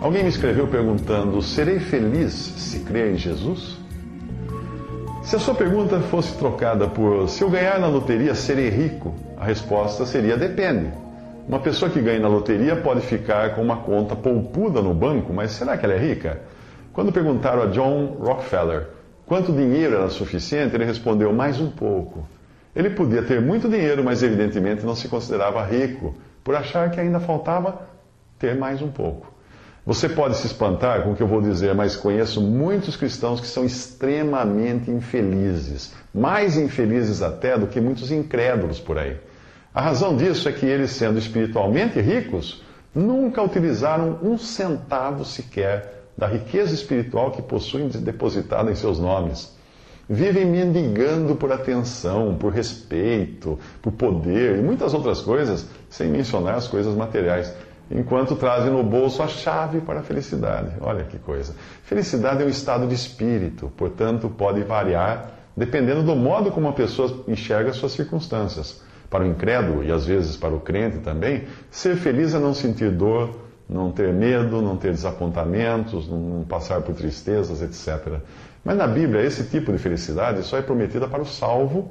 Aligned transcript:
Alguém 0.00 0.22
me 0.22 0.30
escreveu 0.30 0.66
perguntando: 0.66 1.42
serei 1.42 1.78
feliz 1.78 2.32
se 2.32 2.80
crer 2.80 3.12
em 3.12 3.16
Jesus? 3.18 3.78
Se 5.22 5.36
a 5.36 5.38
sua 5.38 5.54
pergunta 5.54 6.00
fosse 6.00 6.36
trocada 6.38 6.88
por 6.88 7.28
se 7.28 7.44
eu 7.44 7.50
ganhar 7.50 7.78
na 7.78 7.86
loteria 7.86 8.34
serei 8.34 8.70
rico, 8.70 9.14
a 9.36 9.44
resposta 9.44 10.06
seria 10.06 10.38
depende. 10.38 10.90
Uma 11.46 11.60
pessoa 11.60 11.90
que 11.90 12.00
ganha 12.00 12.18
na 12.18 12.28
loteria 12.28 12.76
pode 12.76 13.02
ficar 13.02 13.54
com 13.54 13.62
uma 13.62 13.76
conta 13.76 14.16
poupuda 14.16 14.80
no 14.80 14.94
banco, 14.94 15.34
mas 15.34 15.52
será 15.52 15.76
que 15.76 15.84
ela 15.84 15.94
é 15.94 15.98
rica? 15.98 16.40
Quando 16.94 17.12
perguntaram 17.12 17.62
a 17.62 17.66
John 17.66 18.16
Rockefeller 18.18 18.88
quanto 19.26 19.52
dinheiro 19.52 19.96
era 19.96 20.08
suficiente, 20.08 20.74
ele 20.74 20.84
respondeu 20.84 21.30
mais 21.32 21.60
um 21.60 21.70
pouco. 21.70 22.26
Ele 22.74 22.88
podia 22.88 23.22
ter 23.22 23.40
muito 23.40 23.68
dinheiro, 23.68 24.02
mas 24.02 24.22
evidentemente 24.22 24.84
não 24.84 24.94
se 24.94 25.08
considerava 25.08 25.62
rico, 25.64 26.14
por 26.42 26.54
achar 26.54 26.90
que 26.90 26.98
ainda 26.98 27.20
faltava 27.20 27.82
ter 28.38 28.56
mais 28.56 28.80
um 28.80 28.88
pouco. 28.88 29.29
Você 29.86 30.10
pode 30.10 30.36
se 30.36 30.46
espantar 30.46 31.02
com 31.02 31.12
o 31.12 31.16
que 31.16 31.22
eu 31.22 31.26
vou 31.26 31.40
dizer, 31.40 31.74
mas 31.74 31.96
conheço 31.96 32.40
muitos 32.40 32.96
cristãos 32.96 33.40
que 33.40 33.46
são 33.46 33.64
extremamente 33.64 34.90
infelizes, 34.90 35.94
mais 36.14 36.58
infelizes 36.58 37.22
até 37.22 37.56
do 37.56 37.66
que 37.66 37.80
muitos 37.80 38.10
incrédulos 38.12 38.78
por 38.78 38.98
aí. 38.98 39.16
A 39.72 39.80
razão 39.80 40.16
disso 40.16 40.48
é 40.48 40.52
que 40.52 40.66
eles, 40.66 40.90
sendo 40.90 41.18
espiritualmente 41.18 41.98
ricos, 42.00 42.62
nunca 42.94 43.42
utilizaram 43.42 44.18
um 44.22 44.36
centavo 44.36 45.24
sequer 45.24 46.04
da 46.16 46.26
riqueza 46.26 46.74
espiritual 46.74 47.30
que 47.30 47.40
possuem 47.40 47.88
depositada 47.88 48.70
em 48.70 48.74
seus 48.74 48.98
nomes. 48.98 49.56
Vivem 50.08 50.44
mendigando 50.44 51.36
por 51.36 51.52
atenção, 51.52 52.36
por 52.38 52.52
respeito, 52.52 53.58
por 53.80 53.92
poder 53.92 54.58
e 54.58 54.60
muitas 54.60 54.92
outras 54.92 55.22
coisas, 55.22 55.64
sem 55.88 56.08
mencionar 56.08 56.56
as 56.56 56.68
coisas 56.68 56.94
materiais 56.94 57.54
enquanto 57.90 58.36
trazem 58.36 58.70
no 58.70 58.82
bolso 58.82 59.22
a 59.22 59.28
chave 59.28 59.80
para 59.80 60.00
a 60.00 60.02
felicidade. 60.02 60.70
Olha 60.80 61.04
que 61.04 61.18
coisa. 61.18 61.54
Felicidade 61.82 62.42
é 62.42 62.46
um 62.46 62.48
estado 62.48 62.86
de 62.86 62.94
espírito, 62.94 63.72
portanto, 63.76 64.28
pode 64.28 64.62
variar 64.62 65.40
dependendo 65.56 66.02
do 66.02 66.14
modo 66.14 66.50
como 66.50 66.68
a 66.68 66.72
pessoa 66.72 67.24
enxerga 67.28 67.72
suas 67.72 67.92
circunstâncias. 67.92 68.82
Para 69.10 69.24
o 69.24 69.26
incrédulo 69.26 69.82
e 69.82 69.90
às 69.90 70.06
vezes 70.06 70.36
para 70.36 70.54
o 70.54 70.60
crente 70.60 70.98
também, 70.98 71.44
ser 71.70 71.96
feliz 71.96 72.32
é 72.32 72.38
não 72.38 72.54
sentir 72.54 72.92
dor, 72.92 73.40
não 73.68 73.90
ter 73.90 74.12
medo, 74.12 74.62
não 74.62 74.76
ter 74.76 74.92
desapontamentos, 74.92 76.08
não 76.08 76.44
passar 76.48 76.80
por 76.82 76.94
tristezas, 76.94 77.60
etc. 77.60 78.20
Mas 78.64 78.76
na 78.76 78.86
Bíblia, 78.86 79.22
esse 79.22 79.44
tipo 79.44 79.72
de 79.72 79.78
felicidade 79.78 80.42
só 80.44 80.56
é 80.56 80.62
prometida 80.62 81.08
para 81.08 81.20
o 81.20 81.26
salvo 81.26 81.90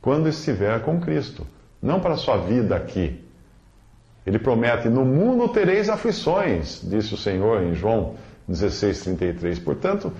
quando 0.00 0.28
estiver 0.28 0.80
com 0.82 1.00
Cristo, 1.00 1.46
não 1.82 2.00
para 2.00 2.14
a 2.14 2.16
sua 2.16 2.36
vida 2.36 2.76
aqui, 2.76 3.27
ele 4.28 4.38
promete: 4.38 4.90
No 4.90 5.06
mundo 5.06 5.48
tereis 5.48 5.88
aflições, 5.88 6.82
disse 6.84 7.14
o 7.14 7.16
Senhor 7.16 7.62
em 7.62 7.74
João 7.74 8.14
16,33. 8.48 9.64
Portanto, 9.64 10.12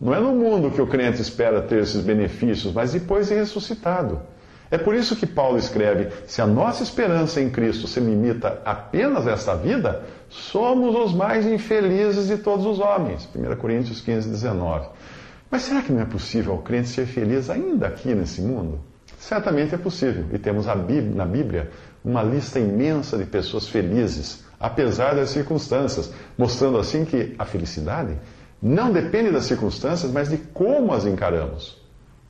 não 0.00 0.14
é 0.14 0.20
no 0.20 0.32
mundo 0.32 0.70
que 0.70 0.80
o 0.80 0.86
crente 0.86 1.20
espera 1.20 1.60
ter 1.60 1.80
esses 1.82 2.00
benefícios, 2.00 2.72
mas 2.72 2.92
depois 2.92 3.26
de 3.26 3.34
ressuscitado. 3.34 4.20
É 4.70 4.78
por 4.78 4.94
isso 4.94 5.16
que 5.16 5.26
Paulo 5.26 5.58
escreve: 5.58 6.08
se 6.24 6.40
a 6.40 6.46
nossa 6.46 6.84
esperança 6.84 7.40
em 7.40 7.50
Cristo 7.50 7.88
se 7.88 7.98
limita 7.98 8.62
apenas 8.64 9.26
a 9.26 9.32
esta 9.32 9.56
vida, 9.56 10.04
somos 10.28 10.94
os 10.94 11.12
mais 11.12 11.44
infelizes 11.44 12.28
de 12.28 12.38
todos 12.38 12.64
os 12.64 12.78
homens. 12.78 13.28
1 13.34 13.56
Coríntios 13.56 14.00
15, 14.00 14.30
19. 14.30 14.86
Mas 15.50 15.62
será 15.62 15.82
que 15.82 15.90
não 15.90 16.02
é 16.02 16.04
possível 16.04 16.52
ao 16.52 16.58
crente 16.58 16.90
ser 16.90 17.06
feliz 17.06 17.50
ainda 17.50 17.88
aqui 17.88 18.14
nesse 18.14 18.40
mundo? 18.40 18.78
Certamente 19.18 19.74
é 19.74 19.78
possível, 19.78 20.26
e 20.32 20.38
temos 20.38 20.66
Bíblia, 20.66 21.12
na 21.12 21.26
Bíblia 21.26 21.70
uma 22.04 22.22
lista 22.22 22.58
imensa 22.58 23.18
de 23.18 23.24
pessoas 23.24 23.68
felizes, 23.68 24.44
apesar 24.58 25.14
das 25.14 25.30
circunstâncias, 25.30 26.12
mostrando 26.36 26.78
assim 26.78 27.04
que 27.04 27.34
a 27.38 27.44
felicidade 27.44 28.16
não 28.60 28.92
depende 28.92 29.30
das 29.30 29.44
circunstâncias, 29.44 30.10
mas 30.10 30.28
de 30.28 30.38
como 30.38 30.92
as 30.92 31.06
encaramos 31.06 31.80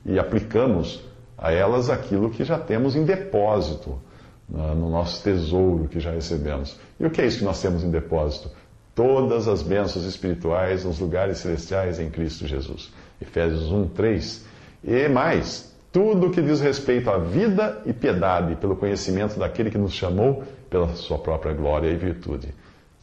e 0.05 0.19
aplicamos 0.19 1.03
a 1.37 1.51
elas 1.51 1.89
aquilo 1.89 2.29
que 2.29 2.43
já 2.43 2.57
temos 2.57 2.95
em 2.95 3.03
depósito 3.03 3.99
no 4.47 4.89
nosso 4.89 5.23
tesouro 5.23 5.87
que 5.87 5.99
já 5.99 6.11
recebemos. 6.11 6.77
E 6.99 7.05
o 7.05 7.09
que 7.09 7.21
é 7.21 7.27
isso 7.27 7.39
que 7.39 7.45
nós 7.45 7.61
temos 7.61 7.83
em 7.83 7.91
depósito? 7.91 8.49
Todas 8.95 9.47
as 9.47 9.61
bênçãos 9.61 10.05
espirituais 10.05 10.83
nos 10.83 10.99
lugares 10.99 11.37
celestiais 11.37 11.99
em 11.99 12.09
Cristo 12.09 12.47
Jesus. 12.47 12.91
Efésios 13.21 13.71
1, 13.71 13.87
3. 13.89 14.45
E 14.83 15.07
mais, 15.07 15.73
tudo 15.91 16.29
que 16.29 16.41
diz 16.41 16.59
respeito 16.61 17.09
à 17.09 17.17
vida 17.17 17.81
e 17.85 17.93
piedade, 17.93 18.55
pelo 18.55 18.75
conhecimento 18.75 19.39
daquele 19.39 19.71
que 19.71 19.77
nos 19.77 19.93
chamou 19.93 20.43
pela 20.69 20.89
sua 20.89 21.17
própria 21.17 21.53
glória 21.53 21.89
e 21.89 21.95
virtude. 21.95 22.53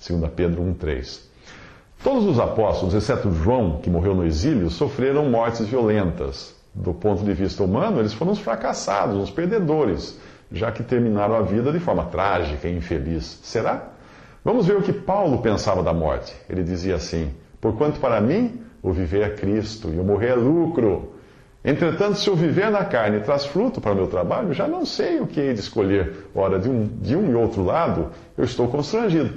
2 0.06 0.30
Pedro 0.34 0.62
1,3. 0.62 1.20
Todos 2.02 2.24
os 2.24 2.38
apóstolos, 2.38 2.94
exceto 2.94 3.32
João, 3.32 3.80
que 3.80 3.90
morreu 3.90 4.14
no 4.14 4.24
exílio, 4.24 4.70
sofreram 4.70 5.28
mortes 5.28 5.66
violentas. 5.66 6.54
Do 6.74 6.92
ponto 6.92 7.24
de 7.24 7.32
vista 7.32 7.64
humano, 7.64 7.98
eles 7.98 8.12
foram 8.12 8.32
os 8.32 8.38
fracassados, 8.38 9.16
os 9.20 9.30
perdedores, 9.30 10.20
já 10.52 10.70
que 10.70 10.82
terminaram 10.82 11.34
a 11.34 11.42
vida 11.42 11.72
de 11.72 11.80
forma 11.80 12.04
trágica 12.04 12.68
e 12.68 12.76
infeliz. 12.76 13.40
Será? 13.42 13.88
Vamos 14.44 14.66
ver 14.66 14.76
o 14.76 14.82
que 14.82 14.92
Paulo 14.92 15.38
pensava 15.38 15.82
da 15.82 15.92
morte. 15.92 16.36
Ele 16.48 16.62
dizia 16.62 16.94
assim: 16.94 17.32
Porquanto 17.60 17.98
para 17.98 18.20
mim 18.20 18.60
o 18.82 18.92
viver 18.92 19.22
é 19.22 19.30
Cristo 19.30 19.90
e 19.92 19.98
o 19.98 20.04
morrer 20.04 20.28
é 20.28 20.34
lucro. 20.34 21.15
Entretanto, 21.66 22.16
se 22.16 22.30
eu 22.30 22.36
viver 22.36 22.70
na 22.70 22.84
carne 22.84 23.18
traz 23.18 23.44
fruto 23.44 23.80
para 23.80 23.90
o 23.90 23.94
meu 23.96 24.06
trabalho, 24.06 24.54
já 24.54 24.68
não 24.68 24.86
sei 24.86 25.18
o 25.18 25.26
que 25.26 25.40
hei 25.40 25.52
de 25.52 25.58
escolher. 25.58 26.28
Ora, 26.32 26.60
de 26.60 26.68
um, 26.68 26.86
de 26.86 27.16
um 27.16 27.28
e 27.28 27.34
outro 27.34 27.64
lado, 27.64 28.12
eu 28.38 28.44
estou 28.44 28.68
constrangido, 28.68 29.34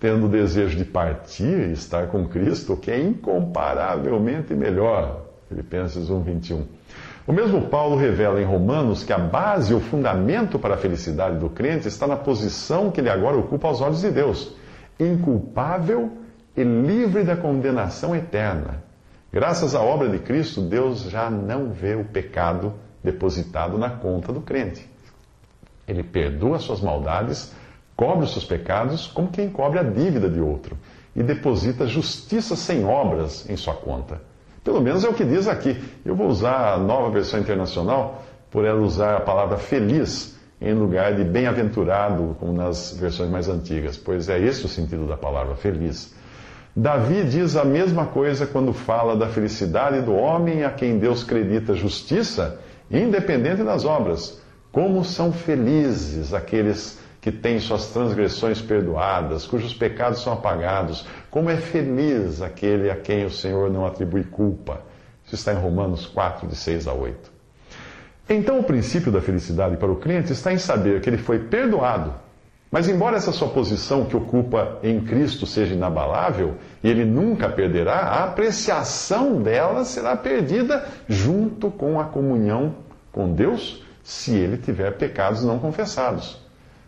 tendo 0.00 0.26
o 0.26 0.28
desejo 0.28 0.76
de 0.76 0.84
partir 0.84 1.68
e 1.68 1.72
estar 1.72 2.08
com 2.08 2.26
Cristo, 2.26 2.76
que 2.76 2.90
é 2.90 3.00
incomparavelmente 3.00 4.54
melhor. 4.54 5.20
Filipenses 5.48 6.10
1, 6.10 6.20
21. 6.20 6.64
O 7.28 7.32
mesmo 7.32 7.68
Paulo 7.68 7.94
revela 7.94 8.40
em 8.42 8.44
Romanos 8.44 9.04
que 9.04 9.12
a 9.12 9.18
base, 9.18 9.72
o 9.72 9.78
fundamento 9.78 10.58
para 10.58 10.74
a 10.74 10.78
felicidade 10.78 11.38
do 11.38 11.48
crente 11.48 11.86
está 11.86 12.08
na 12.08 12.16
posição 12.16 12.90
que 12.90 13.00
ele 13.00 13.08
agora 13.08 13.36
ocupa 13.36 13.68
aos 13.68 13.80
olhos 13.80 14.00
de 14.00 14.10
Deus, 14.10 14.52
inculpável 14.98 16.10
e 16.56 16.64
livre 16.64 17.22
da 17.22 17.36
condenação 17.36 18.16
eterna. 18.16 18.87
Graças 19.30 19.74
à 19.74 19.82
obra 19.82 20.08
de 20.08 20.18
Cristo, 20.18 20.62
Deus 20.62 21.02
já 21.02 21.28
não 21.28 21.70
vê 21.70 21.94
o 21.94 22.04
pecado 22.04 22.72
depositado 23.04 23.76
na 23.76 23.90
conta 23.90 24.32
do 24.32 24.40
crente. 24.40 24.88
Ele 25.86 26.02
perdoa 26.02 26.58
suas 26.58 26.80
maldades, 26.80 27.52
cobre 27.94 28.24
os 28.24 28.32
seus 28.32 28.44
pecados 28.44 29.06
como 29.06 29.28
quem 29.28 29.50
cobre 29.50 29.78
a 29.78 29.82
dívida 29.82 30.30
de 30.30 30.40
outro 30.40 30.78
e 31.14 31.22
deposita 31.22 31.86
justiça 31.86 32.56
sem 32.56 32.84
obras 32.84 33.48
em 33.50 33.56
sua 33.56 33.74
conta. 33.74 34.20
Pelo 34.64 34.80
menos 34.80 35.04
é 35.04 35.08
o 35.08 35.14
que 35.14 35.24
diz 35.24 35.48
aqui. 35.48 35.76
Eu 36.04 36.14
vou 36.14 36.28
usar 36.28 36.74
a 36.74 36.78
nova 36.78 37.10
versão 37.10 37.40
internacional 37.40 38.22
por 38.50 38.64
ela 38.64 38.80
usar 38.80 39.16
a 39.16 39.20
palavra 39.20 39.58
feliz 39.58 40.38
em 40.60 40.74
lugar 40.74 41.14
de 41.14 41.24
bem-aventurado, 41.24 42.36
como 42.40 42.52
nas 42.52 42.96
versões 42.98 43.30
mais 43.30 43.48
antigas, 43.48 43.96
pois 43.96 44.28
é 44.28 44.38
esse 44.38 44.64
o 44.64 44.68
sentido 44.68 45.06
da 45.06 45.16
palavra 45.16 45.54
feliz. 45.54 46.14
Davi 46.80 47.24
diz 47.24 47.56
a 47.56 47.64
mesma 47.64 48.06
coisa 48.06 48.46
quando 48.46 48.72
fala 48.72 49.16
da 49.16 49.28
felicidade 49.28 50.00
do 50.00 50.14
homem 50.14 50.62
a 50.62 50.70
quem 50.70 50.96
Deus 50.96 51.24
acredita 51.24 51.74
justiça, 51.74 52.60
independente 52.88 53.64
das 53.64 53.84
obras. 53.84 54.40
Como 54.70 55.04
são 55.04 55.32
felizes 55.32 56.32
aqueles 56.32 57.00
que 57.20 57.32
têm 57.32 57.58
suas 57.58 57.88
transgressões 57.88 58.62
perdoadas, 58.62 59.44
cujos 59.44 59.74
pecados 59.74 60.22
são 60.22 60.32
apagados. 60.32 61.04
Como 61.32 61.50
é 61.50 61.56
feliz 61.56 62.40
aquele 62.40 62.88
a 62.88 62.94
quem 62.94 63.24
o 63.24 63.30
Senhor 63.30 63.68
não 63.72 63.84
atribui 63.84 64.22
culpa. 64.22 64.82
Isso 65.26 65.34
está 65.34 65.52
em 65.52 65.56
Romanos 65.56 66.06
4, 66.06 66.46
de 66.46 66.54
6 66.54 66.86
a 66.86 66.92
8. 66.92 67.32
Então, 68.30 68.60
o 68.60 68.62
princípio 68.62 69.10
da 69.10 69.20
felicidade 69.20 69.76
para 69.78 69.90
o 69.90 69.96
crente 69.96 70.32
está 70.32 70.52
em 70.52 70.58
saber 70.58 71.00
que 71.00 71.10
ele 71.10 71.18
foi 71.18 71.40
perdoado. 71.40 72.14
Mas, 72.70 72.86
embora 72.88 73.16
essa 73.16 73.32
sua 73.32 73.48
posição 73.48 74.04
que 74.04 74.16
ocupa 74.16 74.78
em 74.82 75.00
Cristo 75.00 75.46
seja 75.46 75.74
inabalável, 75.74 76.56
e 76.82 76.88
ele 76.88 77.04
nunca 77.04 77.48
perderá, 77.48 77.96
a 77.96 78.24
apreciação 78.24 79.42
dela 79.42 79.84
será 79.84 80.16
perdida 80.16 80.86
junto 81.08 81.70
com 81.70 81.98
a 81.98 82.04
comunhão 82.04 82.74
com 83.12 83.32
Deus, 83.32 83.82
se 84.02 84.34
ele 84.34 84.56
tiver 84.56 84.92
pecados 84.92 85.44
não 85.44 85.58
confessados. 85.58 86.40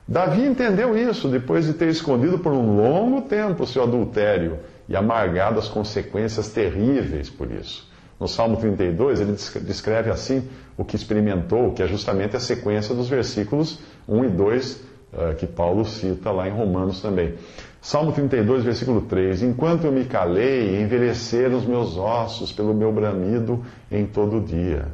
Davi 0.07 0.43
entendeu 0.43 0.97
isso 0.97 1.29
depois 1.29 1.67
de 1.67 1.75
ter 1.75 1.89
escondido 1.89 2.39
por 2.39 2.53
um 2.53 2.77
longo 2.77 3.23
tempo 3.23 3.63
o 3.63 3.67
seu 3.67 3.83
adultério 3.83 4.59
e 4.89 4.97
amargado 4.97 5.59
as 5.59 5.69
consequências 5.69 6.49
terríveis 6.49 7.31
por 7.31 7.51
isso. 7.51 7.89
No 8.19 8.27
Salmo 8.27 8.57
32, 8.57 9.21
ele 9.21 9.37
descreve 9.63 10.11
assim 10.11 10.49
o 10.77 10.85
que 10.85 10.97
experimentou, 10.97 11.73
que 11.73 11.83
é 11.83 11.87
justamente 11.87 12.37
a 12.37 12.41
sequência 12.41 12.95
dos 12.95 13.09
versículos 13.09 13.79
1 14.09 14.25
e 14.25 14.29
2 14.29 14.81
eh, 15.13 15.35
que 15.35 15.47
Paulo 15.47 15.85
cita 15.85 16.31
lá 16.31 16.49
em 16.49 16.53
Romanos 16.53 17.01
também. 17.01 17.35
Salmo 17.81 18.13
32, 18.13 18.63
versículo 18.63 19.03
3: 19.03 19.43
Enquanto 19.43 19.85
eu 19.85 19.93
me 19.93 20.05
calei, 20.05 20.81
envelheceram 20.81 21.57
os 21.57 21.65
meus 21.65 21.97
ossos 21.97 22.53
pelo 22.53 22.75
meu 22.75 22.93
bramido 22.93 23.65
em 23.91 24.07
todo 24.07 24.39
o 24.39 24.41
dia. 24.41 24.89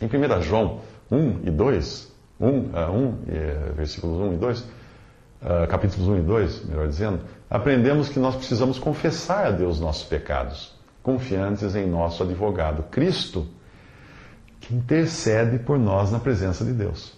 Em 0.00 0.06
1 0.06 0.42
João 0.42 0.80
1 1.10 1.40
e 1.44 1.50
2, 1.50 2.12
1, 2.40 2.48
uh, 2.48 2.62
1 2.92 3.74
versículos 3.76 4.18
1 4.18 4.34
e 4.34 4.36
2, 4.36 4.60
uh, 4.60 4.66
capítulos 5.68 6.08
1 6.08 6.16
e 6.18 6.20
2, 6.22 6.64
melhor 6.66 6.88
dizendo, 6.88 7.20
aprendemos 7.48 8.08
que 8.08 8.18
nós 8.18 8.34
precisamos 8.34 8.78
confessar 8.78 9.46
a 9.46 9.50
Deus 9.52 9.80
nossos 9.80 10.04
pecados, 10.04 10.74
confiantes 11.02 11.76
em 11.76 11.86
nosso 11.86 12.24
advogado, 12.24 12.82
Cristo, 12.90 13.46
que 14.60 14.74
intercede 14.74 15.60
por 15.60 15.78
nós 15.78 16.10
na 16.10 16.18
presença 16.18 16.64
de 16.64 16.72
Deus. 16.72 17.16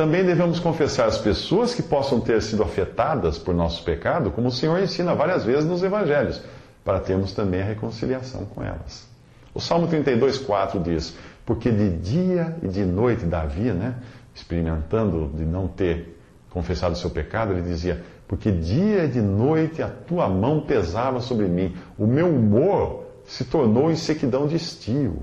Também 0.00 0.24
devemos 0.24 0.58
confessar 0.58 1.08
as 1.08 1.18
pessoas 1.18 1.74
que 1.74 1.82
possam 1.82 2.20
ter 2.20 2.40
sido 2.40 2.62
afetadas 2.62 3.36
por 3.36 3.54
nosso 3.54 3.84
pecado, 3.84 4.30
como 4.30 4.48
o 4.48 4.50
Senhor 4.50 4.82
ensina 4.82 5.14
várias 5.14 5.44
vezes 5.44 5.66
nos 5.66 5.82
Evangelhos, 5.82 6.40
para 6.82 6.98
termos 7.00 7.34
também 7.34 7.60
a 7.60 7.66
reconciliação 7.66 8.46
com 8.46 8.62
elas. 8.62 9.06
O 9.52 9.60
Salmo 9.60 9.88
32, 9.88 10.38
4 10.38 10.80
diz: 10.80 11.14
Porque 11.44 11.70
de 11.70 11.90
dia 11.90 12.56
e 12.62 12.68
de 12.68 12.82
noite 12.82 13.26
Davi, 13.26 13.72
né, 13.72 13.96
experimentando 14.34 15.32
de 15.34 15.44
não 15.44 15.68
ter 15.68 16.18
confessado 16.48 16.94
o 16.94 16.96
seu 16.96 17.10
pecado, 17.10 17.52
ele 17.52 17.60
dizia: 17.60 18.02
Porque 18.26 18.50
dia 18.50 19.04
e 19.04 19.08
de 19.08 19.20
noite 19.20 19.82
a 19.82 19.88
tua 19.88 20.30
mão 20.30 20.62
pesava 20.62 21.20
sobre 21.20 21.46
mim, 21.46 21.76
o 21.98 22.06
meu 22.06 22.34
humor 22.34 23.04
se 23.26 23.44
tornou 23.44 23.90
em 23.90 23.96
sequidão 23.96 24.46
de 24.46 24.56
estio. 24.56 25.18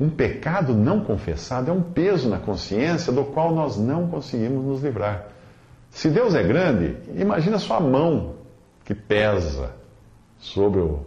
Um 0.00 0.08
pecado 0.08 0.74
não 0.74 1.00
confessado 1.00 1.70
é 1.70 1.74
um 1.74 1.82
peso 1.82 2.28
na 2.28 2.38
consciência 2.38 3.12
do 3.12 3.24
qual 3.24 3.52
nós 3.52 3.76
não 3.76 4.06
conseguimos 4.06 4.64
nos 4.64 4.82
livrar. 4.82 5.26
Se 5.90 6.08
Deus 6.08 6.34
é 6.34 6.42
grande, 6.42 6.96
imagina 7.16 7.58
sua 7.58 7.80
mão 7.80 8.34
que 8.84 8.94
pesa 8.94 9.70
sobre 10.38 10.80
o, 10.80 11.00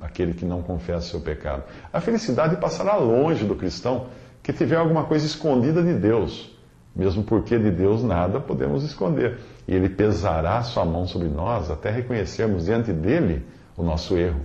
aquele 0.00 0.34
que 0.34 0.44
não 0.44 0.62
confessa 0.62 1.08
seu 1.08 1.20
pecado. 1.20 1.64
A 1.92 2.00
felicidade 2.00 2.56
passará 2.56 2.96
longe 2.96 3.44
do 3.44 3.56
cristão 3.56 4.06
que 4.42 4.52
tiver 4.52 4.76
alguma 4.76 5.04
coisa 5.04 5.26
escondida 5.26 5.82
de 5.82 5.94
Deus, 5.94 6.56
mesmo 6.94 7.22
porque 7.24 7.58
de 7.58 7.70
Deus 7.70 8.02
nada 8.04 8.38
podemos 8.38 8.84
esconder. 8.84 9.38
E 9.66 9.74
ele 9.74 9.88
pesará 9.88 10.62
sua 10.62 10.84
mão 10.84 11.06
sobre 11.06 11.28
nós 11.28 11.70
até 11.70 11.90
reconhecermos 11.90 12.66
diante 12.66 12.92
dele 12.92 13.44
o 13.76 13.82
nosso 13.82 14.16
erro. 14.16 14.40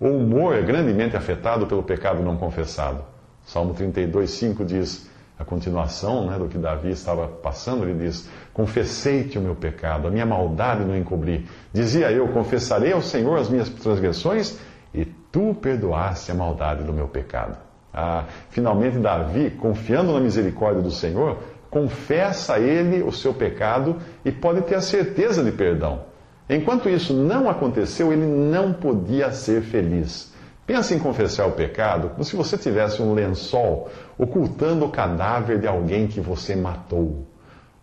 O 0.00 0.08
humor 0.08 0.56
é 0.56 0.62
grandemente 0.62 1.16
afetado 1.16 1.66
pelo 1.66 1.82
pecado 1.82 2.22
não 2.22 2.36
confessado. 2.36 3.02
Salmo 3.44 3.74
32, 3.74 4.30
5 4.30 4.64
diz, 4.64 5.08
a 5.38 5.44
continuação 5.44 6.26
né, 6.26 6.38
do 6.38 6.48
que 6.48 6.56
Davi 6.56 6.90
estava 6.90 7.26
passando, 7.26 7.84
ele 7.84 8.04
diz: 8.04 8.28
Confessei-te 8.52 9.36
o 9.36 9.42
meu 9.42 9.54
pecado, 9.54 10.06
a 10.06 10.10
minha 10.10 10.24
maldade 10.24 10.84
não 10.84 10.96
encobri. 10.96 11.46
Dizia 11.72 12.10
eu: 12.12 12.28
Confessarei 12.28 12.92
ao 12.92 13.02
Senhor 13.02 13.38
as 13.38 13.48
minhas 13.48 13.68
transgressões, 13.68 14.58
e 14.92 15.04
tu 15.04 15.54
perdoaste 15.60 16.30
a 16.30 16.34
maldade 16.34 16.84
do 16.84 16.92
meu 16.92 17.08
pecado. 17.08 17.58
Ah, 17.92 18.24
finalmente, 18.50 18.98
Davi, 18.98 19.50
confiando 19.50 20.12
na 20.12 20.20
misericórdia 20.20 20.82
do 20.82 20.90
Senhor, 20.90 21.38
confessa 21.68 22.54
a 22.54 22.60
ele 22.60 23.02
o 23.02 23.10
seu 23.10 23.34
pecado 23.34 23.96
e 24.24 24.30
pode 24.30 24.62
ter 24.62 24.76
a 24.76 24.80
certeza 24.80 25.42
de 25.42 25.50
perdão. 25.50 26.02
Enquanto 26.48 26.88
isso 26.88 27.14
não 27.14 27.48
aconteceu, 27.48 28.12
ele 28.12 28.26
não 28.26 28.72
podia 28.72 29.32
ser 29.32 29.62
feliz. 29.62 30.32
Pense 30.66 30.94
em 30.94 30.98
confessar 30.98 31.46
o 31.46 31.52
pecado 31.52 32.10
como 32.10 32.24
se 32.24 32.36
você 32.36 32.56
tivesse 32.56 33.02
um 33.02 33.14
lençol 33.14 33.90
ocultando 34.18 34.84
o 34.84 34.90
cadáver 34.90 35.58
de 35.58 35.66
alguém 35.66 36.06
que 36.06 36.20
você 36.20 36.56
matou, 36.56 37.26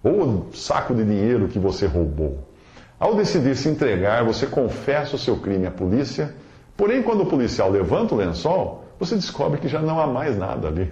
ou 0.04 0.24
o 0.24 0.50
saco 0.54 0.94
de 0.94 1.04
dinheiro 1.04 1.48
que 1.48 1.60
você 1.60 1.86
roubou. 1.86 2.48
Ao 3.00 3.16
decidir 3.16 3.56
se 3.56 3.68
entregar, 3.68 4.24
você 4.24 4.46
confessa 4.46 5.16
o 5.16 5.20
seu 5.20 5.38
crime 5.38 5.66
à 5.66 5.72
polícia, 5.72 6.36
porém, 6.78 7.02
quando 7.02 7.22
o 7.22 7.26
policial 7.26 7.70
levanta 7.70 8.14
o 8.14 8.18
lençol, 8.18 8.86
você 9.00 9.16
descobre 9.16 9.60
que 9.60 9.68
já 9.68 9.82
não 9.82 10.00
há 10.00 10.06
mais 10.06 10.38
nada 10.38 10.68
ali. 10.68 10.92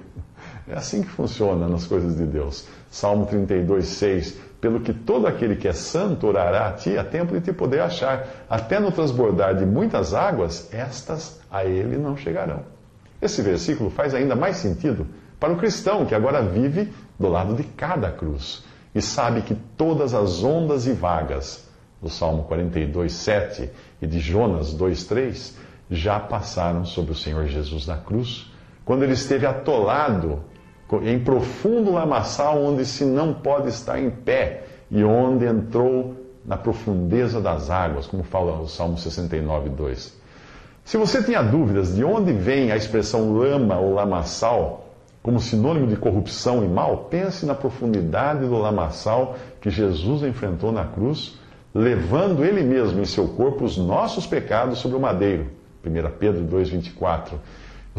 É 0.68 0.76
assim 0.76 1.02
que 1.02 1.10
funciona 1.10 1.68
nas 1.68 1.86
coisas 1.86 2.16
de 2.16 2.26
Deus. 2.26 2.66
Salmo 2.90 3.26
32, 3.26 3.86
6. 3.86 4.40
Pelo 4.60 4.82
que 4.82 4.94
todo 4.94 5.26
aquele 5.26 5.56
que 5.56 5.68
é 5.68 5.74
santo 5.74 6.28
orará 6.28 6.68
a 6.68 6.74
ti, 6.74 6.98
a 6.98 7.04
tempo 7.04 7.34
de 7.34 7.42
te 7.42 7.54
poder 7.54 7.80
achar. 7.80 8.28
Até 8.50 8.80
no 8.80 8.92
transbordar 8.92 9.56
de 9.56 9.66
muitas 9.66 10.14
águas, 10.14 10.74
estas 10.74 11.40
a 11.50 11.64
ele 11.64 11.98
não 11.98 12.18
chegarão. 12.18 12.64
Esse 13.22 13.42
versículo 13.42 13.90
faz 13.90 14.14
ainda 14.14 14.36
mais 14.36 14.58
sentido 14.58 15.08
para 15.40 15.54
o 15.54 15.58
cristão 15.58 16.06
que 16.06 16.16
agora 16.16 16.42
vive 16.42 16.92
do 17.18 17.28
lado 17.28 17.54
de 17.54 17.64
cada 17.64 18.12
cruz 18.12 18.64
e 18.94 19.02
sabe 19.02 19.42
que 19.42 19.56
todas 19.78 20.14
as 20.14 20.44
ondas 20.44 20.88
e 20.88 20.92
vagas 20.92 21.68
do 22.02 22.10
Salmo 22.10 22.44
42, 22.44 23.12
7 23.12 23.70
e 24.02 24.08
de 24.08 24.20
Jonas 24.20 24.74
2, 24.74 25.04
3 25.06 25.58
já 25.92 26.20
passaram 26.20 26.86
sobre 26.86 27.12
o 27.12 27.16
Senhor 27.16 27.46
Jesus 27.48 27.88
na 27.88 27.98
cruz, 27.98 28.52
quando 28.86 29.04
ele 29.04 29.14
esteve 29.14 29.46
atolado 29.46 30.44
em 31.04 31.20
profundo 31.20 31.92
lamaçal 31.92 32.62
onde 32.64 32.86
se 32.86 33.06
não 33.06 33.34
pode 33.34 33.70
estar 33.70 34.00
em 34.00 34.10
pé 34.10 34.64
e 34.90 35.04
onde 35.04 35.46
entrou 35.46 36.16
na 36.46 36.58
profundeza 36.58 37.40
das 37.40 37.70
águas, 37.70 38.08
como 38.08 38.24
fala 38.24 38.60
o 38.60 38.68
Salmo 38.68 38.98
69, 38.98 39.70
2. 39.70 40.20
Se 40.84 40.98
você 40.98 41.22
tinha 41.22 41.44
dúvidas 41.44 41.96
de 41.96 42.04
onde 42.04 42.34
vem 42.34 42.72
a 42.72 42.76
expressão 42.76 43.34
lama 43.34 43.78
ou 43.78 43.94
lamaçal 43.94 44.88
como 45.22 45.40
sinônimo 45.40 45.86
de 45.86 45.96
corrupção 45.96 46.64
e 46.64 46.68
mal, 46.68 47.08
pense 47.10 47.46
na 47.46 47.54
profundidade 47.54 48.48
do 48.48 48.58
lamaçal 48.58 49.36
que 49.62 49.70
Jesus 49.70 50.24
enfrentou 50.24 50.72
na 50.72 50.86
cruz, 50.86 51.38
levando 51.76 52.44
ele 52.44 52.64
mesmo 52.64 53.00
em 53.00 53.06
seu 53.06 53.28
corpo 53.28 53.66
os 53.66 53.78
nossos 53.78 54.26
pecados 54.26 54.80
sobre 54.80 54.98
o 54.98 55.00
madeiro. 55.00 55.48
1 55.86 56.18
Pedro 56.18 56.44
2,24. 56.46 57.34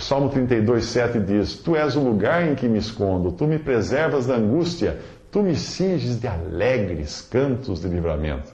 O 0.01 0.03
Salmo 0.03 0.31
32, 0.31 0.87
7 0.87 1.21
diz: 1.21 1.57
Tu 1.57 1.77
és 1.77 1.95
o 1.95 2.01
lugar 2.01 2.49
em 2.49 2.55
que 2.55 2.67
me 2.67 2.79
escondo, 2.79 3.33
tu 3.33 3.47
me 3.47 3.59
preservas 3.59 4.27
da 4.27 4.35
angústia, 4.35 4.99
tu 5.31 5.43
me 5.43 5.55
cinges 5.55 6.19
de 6.19 6.27
alegres 6.27 7.21
cantos 7.21 7.83
de 7.83 7.89
livramento. 7.89 8.51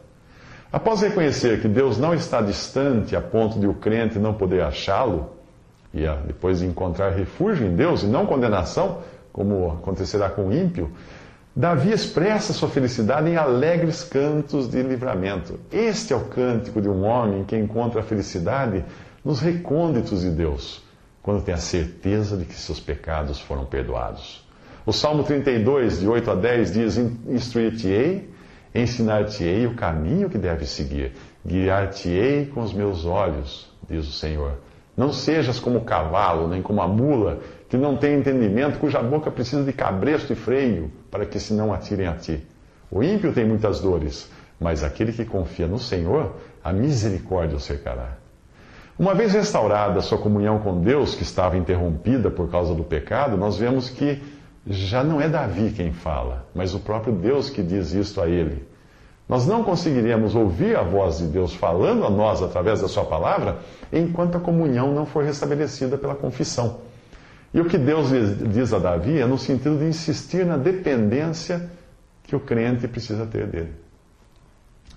Após 0.72 1.02
reconhecer 1.02 1.60
que 1.60 1.68
Deus 1.68 1.98
não 1.98 2.12
está 2.12 2.40
distante 2.40 3.14
a 3.14 3.20
ponto 3.20 3.60
de 3.60 3.66
o 3.68 3.74
crente 3.74 4.18
não 4.18 4.34
poder 4.34 4.60
achá-lo, 4.60 5.30
e 5.94 6.04
depois 6.26 6.58
de 6.58 6.66
encontrar 6.66 7.10
refúgio 7.10 7.64
em 7.64 7.76
Deus 7.76 8.02
e 8.02 8.06
não 8.06 8.26
condenação, 8.26 8.98
como 9.32 9.70
acontecerá 9.70 10.28
com 10.28 10.48
o 10.48 10.52
ímpio, 10.52 10.90
Davi 11.54 11.92
expressa 11.92 12.52
sua 12.52 12.68
felicidade 12.68 13.30
em 13.30 13.36
alegres 13.36 14.02
cantos 14.02 14.68
de 14.68 14.82
livramento. 14.82 15.60
Este 15.70 16.12
é 16.12 16.16
o 16.16 16.24
cântico 16.24 16.82
de 16.82 16.88
um 16.88 17.04
homem 17.04 17.44
que 17.44 17.56
encontra 17.56 18.00
a 18.00 18.04
felicidade 18.04 18.84
nos 19.24 19.38
recônditos 19.38 20.22
de 20.22 20.30
Deus 20.30 20.84
quando 21.26 21.42
tem 21.42 21.52
a 21.52 21.58
certeza 21.58 22.36
de 22.36 22.44
que 22.44 22.54
seus 22.54 22.78
pecados 22.78 23.40
foram 23.40 23.64
perdoados. 23.64 24.46
O 24.86 24.92
Salmo 24.92 25.24
32, 25.24 25.98
de 25.98 26.06
8 26.06 26.30
a 26.30 26.34
10, 26.36 26.72
diz: 26.72 26.96
Instruir-te-ei, 26.96 28.30
ensinar-te-ei 28.72 29.66
o 29.66 29.74
caminho 29.74 30.30
que 30.30 30.38
deves 30.38 30.68
seguir, 30.68 31.14
guiar-te-ei 31.44 32.46
com 32.46 32.62
os 32.62 32.72
meus 32.72 33.04
olhos, 33.04 33.68
diz 33.90 34.06
o 34.06 34.12
Senhor. 34.12 34.52
Não 34.96 35.12
sejas 35.12 35.58
como 35.58 35.78
o 35.78 35.84
cavalo, 35.84 36.46
nem 36.46 36.62
como 36.62 36.80
a 36.80 36.86
mula, 36.86 37.40
que 37.68 37.76
não 37.76 37.96
tem 37.96 38.20
entendimento, 38.20 38.78
cuja 38.78 39.02
boca 39.02 39.28
precisa 39.28 39.64
de 39.64 39.72
cabresto 39.72 40.32
e 40.32 40.36
freio, 40.36 40.92
para 41.10 41.26
que 41.26 41.40
se 41.40 41.52
não 41.52 41.74
atirem 41.74 42.06
a 42.06 42.14
ti. 42.14 42.40
O 42.88 43.02
ímpio 43.02 43.32
tem 43.32 43.44
muitas 43.44 43.80
dores, 43.80 44.30
mas 44.60 44.84
aquele 44.84 45.12
que 45.12 45.24
confia 45.24 45.66
no 45.66 45.80
Senhor, 45.80 46.36
a 46.62 46.72
misericórdia 46.72 47.56
o 47.56 47.60
cercará. 47.60 48.25
Uma 48.98 49.14
vez 49.14 49.34
restaurada 49.34 49.98
a 49.98 50.02
sua 50.02 50.16
comunhão 50.16 50.58
com 50.58 50.80
Deus, 50.80 51.14
que 51.14 51.22
estava 51.22 51.58
interrompida 51.58 52.30
por 52.30 52.50
causa 52.50 52.74
do 52.74 52.82
pecado, 52.82 53.36
nós 53.36 53.58
vemos 53.58 53.90
que 53.90 54.22
já 54.66 55.04
não 55.04 55.20
é 55.20 55.28
Davi 55.28 55.70
quem 55.70 55.92
fala, 55.92 56.46
mas 56.54 56.74
o 56.74 56.80
próprio 56.80 57.12
Deus 57.12 57.50
que 57.50 57.62
diz 57.62 57.92
isto 57.92 58.22
a 58.22 58.26
ele. 58.26 58.66
Nós 59.28 59.46
não 59.46 59.62
conseguiríamos 59.62 60.34
ouvir 60.34 60.76
a 60.76 60.82
voz 60.82 61.18
de 61.18 61.26
Deus 61.26 61.54
falando 61.54 62.06
a 62.06 62.10
nós 62.10 62.40
através 62.40 62.80
da 62.80 62.88
Sua 62.88 63.04
palavra 63.04 63.58
enquanto 63.92 64.38
a 64.38 64.40
comunhão 64.40 64.94
não 64.94 65.04
for 65.04 65.24
restabelecida 65.24 65.98
pela 65.98 66.14
confissão. 66.14 66.78
E 67.52 67.60
o 67.60 67.66
que 67.66 67.76
Deus 67.76 68.08
diz 68.50 68.72
a 68.72 68.78
Davi 68.78 69.20
é 69.20 69.26
no 69.26 69.36
sentido 69.36 69.78
de 69.78 69.84
insistir 69.84 70.46
na 70.46 70.56
dependência 70.56 71.70
que 72.22 72.34
o 72.34 72.40
crente 72.40 72.88
precisa 72.88 73.26
ter 73.26 73.46
dele. 73.46 73.74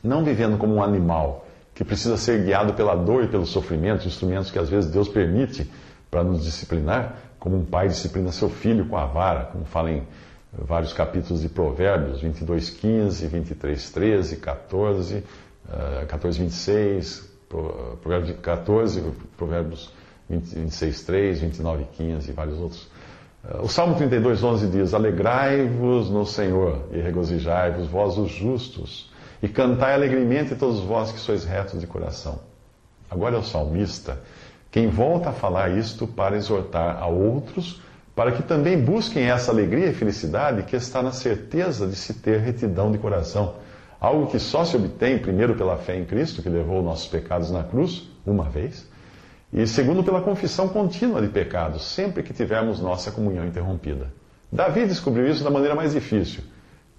Não 0.02 0.24
vivendo 0.24 0.58
como 0.58 0.76
um 0.76 0.84
animal 0.84 1.46
que 1.80 1.86
precisa 1.86 2.18
ser 2.18 2.44
guiado 2.44 2.74
pela 2.74 2.94
dor 2.94 3.24
e 3.24 3.30
pelo 3.30 3.46
sofrimento, 3.46 4.06
instrumentos 4.06 4.52
que 4.52 4.60
às 4.60 4.68
vezes 4.68 4.92
Deus 4.92 5.08
permite 5.08 5.66
para 6.12 6.26
nos 6.26 6.44
disciplinar, 6.44 7.16
como 7.40 7.56
um 7.56 7.64
pai 7.64 7.88
disciplina 7.88 8.34
seu 8.34 8.50
filho 8.50 8.86
com 8.90 8.98
a 8.98 9.06
vara, 9.06 9.46
como 9.46 9.64
fala 9.64 9.90
em 9.90 10.06
vários 10.52 10.92
capítulos 10.92 11.42
de 11.42 11.48
Provérbios, 11.48 12.22
22, 12.22 12.70
15, 12.72 13.28
23, 13.28 13.92
13, 13.92 14.36
14, 14.36 15.24
14, 16.06 16.40
26, 16.40 17.32
Provérbios 18.02 18.38
14, 18.42 19.02
Provérbios 19.38 19.94
26, 20.30 21.04
3, 21.04 21.40
29, 21.40 21.86
15 21.94 22.30
e 22.30 22.34
vários 22.34 22.60
outros. 22.60 22.90
Uh, 23.42 23.64
o 23.64 23.70
Salmo 23.70 23.96
32, 23.96 24.44
11 24.44 24.68
diz: 24.68 24.94
Alegrai-vos 24.94 26.10
no 26.10 26.26
Senhor 26.26 26.90
e 26.92 27.00
regozijai-vos, 27.00 27.88
vós 27.88 28.18
os 28.18 28.30
justos, 28.30 29.09
e 29.42 29.48
cantai 29.48 29.94
alegremente 29.94 30.56
todos 30.56 30.82
vós 30.82 31.12
que 31.12 31.20
sois 31.20 31.46
retos 31.46 31.80
de 31.80 31.88
coração. 31.88 32.40
Agora 33.10 33.36
é 33.36 33.40
o 33.40 33.44
salmista 33.44 34.20
quem 34.72 34.88
volta 34.88 35.30
a 35.30 35.34
falar 35.34 35.76
isto 35.76 36.06
para 36.06 36.38
exortar 36.38 37.02
a 37.02 37.08
outros 37.08 37.82
para 38.16 38.34
que 38.34 38.44
também 38.44 38.78
busquem 38.78 39.30
essa 39.30 39.52
alegria 39.52 39.88
e 39.88 39.94
felicidade 39.94 40.64
que 40.64 40.76
está 40.76 41.02
na 41.02 41.12
certeza 41.12 41.88
de 41.88 41.96
se 41.96 42.16
ter 42.16 42.40
retidão 42.40 42.92
de 42.92 42.98
coração. 42.98 43.56
Algo 44.00 44.28
que 44.28 44.38
só 44.38 44.66
se 44.66 44.76
obtém, 44.76 45.18
primeiro, 45.18 45.56
pela 45.56 45.78
fé 45.78 45.98
em 45.98 46.06
Cristo, 46.06 46.42
que 46.42 46.50
levou 46.50 46.84
nossos 46.84 47.08
pecados 47.08 47.50
na 47.50 47.64
cruz, 47.64 48.10
uma 48.26 48.44
vez, 48.44 48.88
e 49.52 49.66
segundo, 49.66 50.04
pela 50.04 50.22
confissão 50.22 50.68
contínua 50.68 51.22
de 51.22 51.30
pecados, 51.30 51.84
sempre 51.86 52.22
que 52.22 52.34
tivermos 52.34 52.80
nossa 52.80 53.10
comunhão 53.10 53.48
interrompida. 53.48 54.12
Davi 54.52 54.86
descobriu 54.86 55.28
isso 55.28 55.44
da 55.44 55.50
maneira 55.50 55.74
mais 55.74 55.94
difícil, 55.94 56.44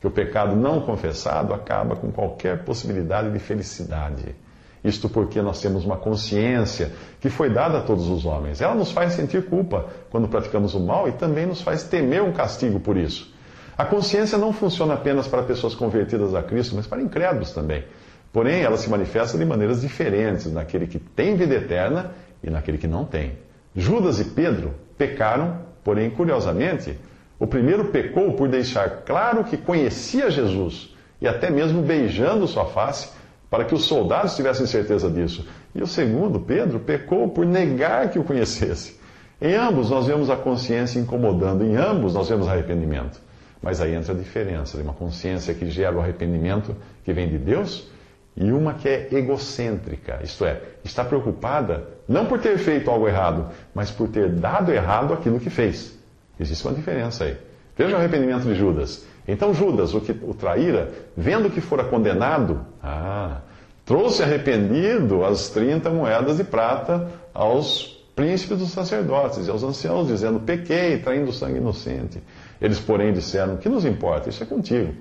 que 0.00 0.06
o 0.06 0.10
pecado 0.10 0.56
não 0.56 0.80
confessado 0.80 1.52
acaba 1.52 1.94
com 1.94 2.10
qualquer 2.10 2.64
possibilidade 2.64 3.30
de 3.30 3.38
felicidade. 3.38 4.34
Isto 4.82 5.10
porque 5.10 5.42
nós 5.42 5.60
temos 5.60 5.84
uma 5.84 5.98
consciência 5.98 6.92
que 7.20 7.28
foi 7.28 7.50
dada 7.50 7.78
a 7.78 7.82
todos 7.82 8.08
os 8.08 8.24
homens. 8.24 8.62
Ela 8.62 8.74
nos 8.74 8.90
faz 8.90 9.12
sentir 9.12 9.44
culpa 9.44 9.86
quando 10.10 10.26
praticamos 10.26 10.74
o 10.74 10.80
mal 10.80 11.06
e 11.06 11.12
também 11.12 11.44
nos 11.44 11.60
faz 11.60 11.82
temer 11.82 12.22
um 12.22 12.32
castigo 12.32 12.80
por 12.80 12.96
isso. 12.96 13.30
A 13.76 13.84
consciência 13.84 14.38
não 14.38 14.52
funciona 14.52 14.94
apenas 14.94 15.28
para 15.28 15.42
pessoas 15.42 15.74
convertidas 15.74 16.34
a 16.34 16.42
Cristo, 16.42 16.76
mas 16.76 16.86
para 16.86 17.02
incrédulos 17.02 17.52
também. 17.52 17.84
Porém, 18.32 18.62
ela 18.62 18.76
se 18.76 18.88
manifesta 18.88 19.36
de 19.36 19.44
maneiras 19.44 19.82
diferentes 19.82 20.50
naquele 20.50 20.86
que 20.86 20.98
tem 20.98 21.36
vida 21.36 21.54
eterna 21.54 22.12
e 22.42 22.48
naquele 22.48 22.78
que 22.78 22.86
não 22.86 23.04
tem. 23.04 23.38
Judas 23.74 24.18
e 24.18 24.24
Pedro 24.24 24.74
pecaram, 24.96 25.58
porém, 25.84 26.10
curiosamente, 26.10 26.98
o 27.40 27.46
primeiro 27.46 27.86
pecou 27.86 28.34
por 28.34 28.48
deixar 28.48 29.02
claro 29.06 29.42
que 29.42 29.56
conhecia 29.56 30.30
Jesus 30.30 30.94
e 31.20 31.26
até 31.26 31.50
mesmo 31.50 31.80
beijando 31.80 32.46
sua 32.46 32.66
face 32.66 33.08
para 33.48 33.64
que 33.64 33.74
os 33.74 33.86
soldados 33.86 34.36
tivessem 34.36 34.66
certeza 34.66 35.10
disso. 35.10 35.48
E 35.74 35.82
o 35.82 35.86
segundo, 35.86 36.38
Pedro, 36.38 36.78
pecou 36.78 37.30
por 37.30 37.46
negar 37.46 38.10
que 38.10 38.18
o 38.18 38.24
conhecesse. 38.24 39.00
Em 39.40 39.54
ambos 39.54 39.88
nós 39.88 40.06
vemos 40.06 40.28
a 40.28 40.36
consciência 40.36 41.00
incomodando, 41.00 41.64
em 41.64 41.76
ambos 41.76 42.12
nós 42.12 42.28
vemos 42.28 42.46
arrependimento. 42.46 43.18
Mas 43.62 43.80
aí 43.80 43.94
entra 43.94 44.12
a 44.12 44.16
diferença 44.16 44.76
de 44.76 44.82
uma 44.82 44.92
consciência 44.92 45.54
que 45.54 45.70
gera 45.70 45.96
o 45.96 46.00
arrependimento 46.00 46.76
que 47.04 47.12
vem 47.12 47.26
de 47.26 47.38
Deus 47.38 47.90
e 48.36 48.52
uma 48.52 48.74
que 48.74 48.88
é 48.88 49.08
egocêntrica, 49.12 50.20
isto 50.22 50.44
é, 50.44 50.60
está 50.84 51.04
preocupada 51.04 51.88
não 52.06 52.26
por 52.26 52.38
ter 52.38 52.58
feito 52.58 52.90
algo 52.90 53.08
errado, 53.08 53.48
mas 53.74 53.90
por 53.90 54.08
ter 54.08 54.28
dado 54.30 54.70
errado 54.72 55.12
aquilo 55.14 55.40
que 55.40 55.50
fez. 55.50 55.99
Existe 56.40 56.66
uma 56.66 56.74
diferença 56.74 57.24
aí. 57.24 57.36
Veja 57.76 57.94
o 57.94 57.98
arrependimento 57.98 58.44
de 58.44 58.54
Judas. 58.54 59.04
Então 59.28 59.52
Judas, 59.52 59.94
o 59.94 60.00
que 60.00 60.12
o 60.12 60.34
traíra, 60.34 60.90
vendo 61.16 61.50
que 61.50 61.60
fora 61.60 61.84
condenado, 61.84 62.64
ah, 62.82 63.42
trouxe 63.84 64.22
arrependido 64.22 65.24
as 65.24 65.50
30 65.50 65.90
moedas 65.90 66.38
de 66.38 66.44
prata 66.44 67.08
aos 67.34 68.00
príncipes 68.16 68.58
dos 68.58 68.70
sacerdotes 68.70 69.46
e 69.46 69.50
aos 69.50 69.62
anciãos, 69.62 70.08
dizendo: 70.08 70.40
Pequei, 70.40 70.98
traindo 70.98 71.32
sangue 71.32 71.58
inocente. 71.58 72.22
Eles, 72.60 72.80
porém, 72.80 73.12
disseram: 73.12 73.56
Que 73.56 73.68
nos 73.68 73.84
importa? 73.84 74.28
Isso 74.28 74.42
é 74.42 74.46
contigo. 74.46 74.94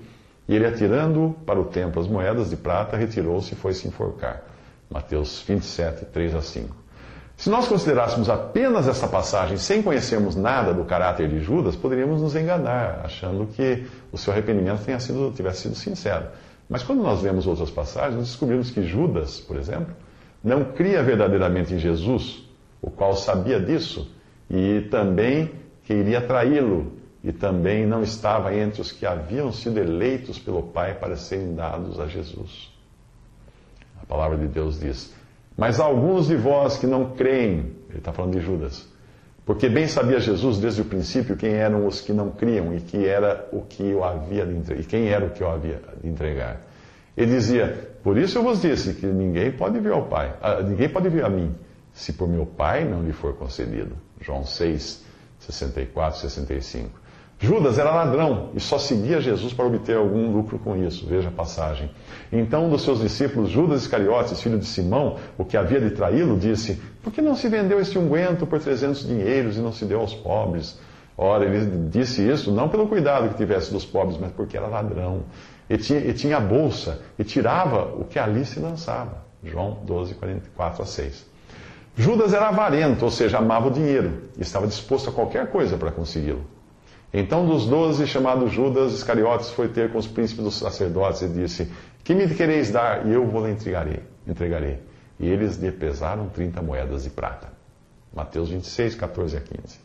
E 0.46 0.54
ele, 0.54 0.66
atirando 0.66 1.34
para 1.46 1.58
o 1.60 1.64
templo 1.64 2.00
as 2.00 2.08
moedas 2.08 2.50
de 2.50 2.56
prata, 2.56 2.96
retirou-se 2.96 3.52
e 3.52 3.56
foi 3.56 3.72
se 3.72 3.88
enforcar. 3.88 4.42
Mateus 4.90 5.42
27, 5.46 6.06
3 6.06 6.34
a 6.34 6.42
5. 6.42 6.76
Se 7.40 7.48
nós 7.48 7.66
considerássemos 7.66 8.28
apenas 8.28 8.86
essa 8.86 9.08
passagem 9.08 9.56
sem 9.56 9.80
conhecermos 9.80 10.36
nada 10.36 10.74
do 10.74 10.84
caráter 10.84 11.26
de 11.26 11.40
Judas, 11.40 11.74
poderíamos 11.74 12.20
nos 12.20 12.36
enganar, 12.36 13.00
achando 13.02 13.46
que 13.46 13.86
o 14.12 14.18
seu 14.18 14.30
arrependimento 14.30 14.84
tenha 14.84 15.00
sido, 15.00 15.32
tivesse 15.34 15.62
sido 15.62 15.74
sincero. 15.74 16.26
Mas 16.68 16.82
quando 16.82 17.02
nós 17.02 17.22
vemos 17.22 17.46
outras 17.46 17.70
passagens, 17.70 18.20
descobrimos 18.24 18.70
que 18.70 18.82
Judas, 18.82 19.40
por 19.40 19.56
exemplo, 19.56 19.94
não 20.44 20.64
cria 20.64 21.02
verdadeiramente 21.02 21.72
em 21.72 21.78
Jesus, 21.78 22.46
o 22.82 22.90
qual 22.90 23.16
sabia 23.16 23.58
disso, 23.58 24.14
e 24.50 24.82
também 24.90 25.50
que 25.84 25.94
iria 25.94 26.20
traí-lo, 26.20 26.92
e 27.24 27.32
também 27.32 27.86
não 27.86 28.02
estava 28.02 28.54
entre 28.54 28.82
os 28.82 28.92
que 28.92 29.06
haviam 29.06 29.50
sido 29.50 29.78
eleitos 29.78 30.38
pelo 30.38 30.62
Pai 30.62 30.92
para 30.92 31.16
serem 31.16 31.54
dados 31.54 31.98
a 31.98 32.06
Jesus. 32.06 32.70
A 34.02 34.04
palavra 34.04 34.36
de 34.36 34.46
Deus 34.46 34.78
diz: 34.78 35.18
mas 35.60 35.78
alguns 35.78 36.28
de 36.28 36.36
vós 36.36 36.78
que 36.78 36.86
não 36.86 37.10
creem, 37.10 37.76
ele 37.90 37.98
está 37.98 38.14
falando 38.14 38.32
de 38.32 38.40
Judas, 38.40 38.88
porque 39.44 39.68
bem 39.68 39.86
sabia 39.86 40.18
Jesus 40.18 40.56
desde 40.56 40.80
o 40.80 40.86
princípio 40.86 41.36
quem 41.36 41.52
eram 41.52 41.86
os 41.86 42.00
que 42.00 42.14
não 42.14 42.30
criam 42.30 42.74
e 42.74 42.80
que 42.80 43.06
era 43.06 43.46
o 43.52 43.60
que 43.60 43.92
o 43.92 44.02
havia 44.02 44.46
de 44.46 44.54
entregar, 44.54 44.80
e 44.80 44.84
quem 44.86 45.08
era 45.08 45.26
o 45.26 45.28
que 45.28 45.44
o 45.44 45.46
havia 45.46 45.82
de 46.02 46.08
entregar. 46.08 46.62
Ele 47.14 47.32
dizia: 47.32 47.90
Por 48.02 48.16
isso 48.16 48.38
eu 48.38 48.42
vos 48.42 48.62
disse 48.62 48.94
que 48.94 49.04
ninguém 49.04 49.52
pode 49.52 49.78
vir 49.80 49.92
ao 49.92 50.06
Pai, 50.06 50.34
ah, 50.40 50.62
ninguém 50.62 50.88
pode 50.88 51.10
vir 51.10 51.26
a 51.26 51.28
mim, 51.28 51.54
se 51.92 52.14
por 52.14 52.26
meu 52.26 52.46
Pai 52.46 52.86
não 52.86 53.02
lhe 53.02 53.12
for 53.12 53.34
concedido. 53.34 53.94
João 54.18 54.46
6, 54.46 55.04
64, 55.40 56.20
65. 56.20 56.99
Judas 57.42 57.78
era 57.78 57.90
ladrão 57.90 58.50
e 58.54 58.60
só 58.60 58.78
seguia 58.78 59.18
Jesus 59.18 59.54
para 59.54 59.64
obter 59.64 59.96
algum 59.96 60.30
lucro 60.30 60.58
com 60.58 60.76
isso. 60.76 61.06
Veja 61.06 61.30
a 61.30 61.32
passagem. 61.32 61.90
Então, 62.30 62.66
um 62.66 62.68
dos 62.70 62.82
seus 62.82 63.00
discípulos, 63.00 63.48
Judas 63.48 63.80
Iscariotes, 63.80 64.42
filho 64.42 64.58
de 64.58 64.66
Simão, 64.66 65.16
o 65.38 65.44
que 65.44 65.56
havia 65.56 65.80
de 65.80 65.90
traí-lo, 65.92 66.38
disse: 66.38 66.78
Por 67.02 67.10
que 67.10 67.22
não 67.22 67.34
se 67.34 67.48
vendeu 67.48 67.80
este 67.80 67.98
unguento 67.98 68.46
por 68.46 68.60
trezentos 68.60 69.06
dinheiros 69.06 69.56
e 69.56 69.60
não 69.60 69.72
se 69.72 69.86
deu 69.86 70.00
aos 70.00 70.12
pobres? 70.12 70.78
Ora, 71.16 71.46
ele 71.46 71.88
disse 71.88 72.20
isso 72.28 72.52
não 72.52 72.68
pelo 72.68 72.86
cuidado 72.86 73.30
que 73.30 73.36
tivesse 73.38 73.72
dos 73.72 73.86
pobres, 73.86 74.18
mas 74.20 74.32
porque 74.32 74.58
era 74.58 74.66
ladrão. 74.66 75.22
E 75.68 75.78
tinha, 75.78 75.98
e 75.98 76.12
tinha 76.12 76.36
a 76.36 76.40
bolsa 76.40 77.00
e 77.18 77.24
tirava 77.24 77.84
o 77.98 78.04
que 78.04 78.18
ali 78.18 78.44
se 78.44 78.60
lançava. 78.60 79.24
João 79.42 79.78
12, 79.86 80.14
44 80.14 80.82
a 80.82 80.86
6. 80.86 81.26
Judas 81.96 82.34
era 82.34 82.48
avarento, 82.48 83.02
ou 83.06 83.10
seja, 83.10 83.38
amava 83.38 83.68
o 83.68 83.70
dinheiro 83.70 84.24
e 84.36 84.42
estava 84.42 84.66
disposto 84.66 85.08
a 85.08 85.12
qualquer 85.12 85.50
coisa 85.50 85.78
para 85.78 85.90
consegui-lo. 85.90 86.44
Então, 87.12 87.44
dos 87.44 87.66
doze, 87.66 88.06
chamado 88.06 88.48
Judas 88.48 88.92
Iscariotes, 88.92 89.50
foi 89.50 89.68
ter 89.68 89.90
com 89.90 89.98
os 89.98 90.06
príncipes 90.06 90.44
dos 90.44 90.58
sacerdotes 90.58 91.22
e 91.22 91.28
disse: 91.28 91.70
Que 92.04 92.14
me 92.14 92.28
quereis 92.32 92.70
dar? 92.70 93.06
E 93.06 93.12
eu 93.12 93.26
vou 93.26 93.46
lhe 93.46 93.52
entregarei. 93.52 94.00
entregarei. 94.26 94.78
E 95.18 95.28
eles 95.28 95.56
lhe 95.56 95.72
pesaram 95.72 96.28
30 96.28 96.62
moedas 96.62 97.02
de 97.02 97.10
prata. 97.10 97.48
Mateus 98.14 98.48
26, 98.48 98.94
14 98.94 99.36
a 99.36 99.40
15. 99.40 99.78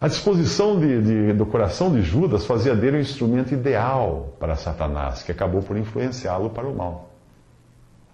A 0.00 0.08
disposição 0.08 0.78
de, 0.78 1.00
de, 1.00 1.32
do 1.32 1.46
coração 1.46 1.92
de 1.92 2.02
Judas 2.02 2.44
fazia 2.44 2.74
dele 2.74 2.98
um 2.98 3.00
instrumento 3.00 3.54
ideal 3.54 4.36
para 4.38 4.56
Satanás, 4.56 5.22
que 5.22 5.32
acabou 5.32 5.62
por 5.62 5.76
influenciá-lo 5.76 6.50
para 6.50 6.66
o 6.66 6.74
mal. 6.74 7.10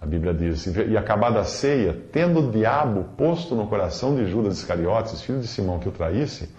A 0.01 0.05
Bíblia 0.05 0.33
diz: 0.33 0.65
E 0.65 0.95
acabada 0.95 1.39
a 1.39 1.43
ceia, 1.43 1.99
tendo 2.11 2.47
o 2.47 2.51
diabo 2.51 3.05
posto 3.17 3.53
no 3.53 3.67
coração 3.67 4.15
de 4.15 4.25
Judas 4.27 4.59
Iscariotes, 4.59 5.21
filho 5.21 5.39
de 5.39 5.47
Simão, 5.47 5.79
que 5.79 5.89
o 5.89 5.91
traísse, 5.91 6.49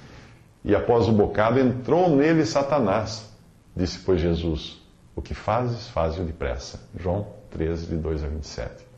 e 0.65 0.75
após 0.75 1.09
o 1.09 1.13
bocado 1.13 1.59
entrou 1.59 2.15
nele 2.15 2.45
Satanás. 2.45 3.31
Disse, 3.75 3.99
pois, 4.01 4.21
Jesus: 4.21 4.81
O 5.15 5.23
que 5.23 5.35
fazes, 5.35 5.89
faze-o 5.89 6.25
depressa. 6.25 6.81
João 6.99 7.27
13, 7.51 7.87
de 7.87 7.97
2 7.97 8.25
a 8.25 8.29
27. 8.29 8.91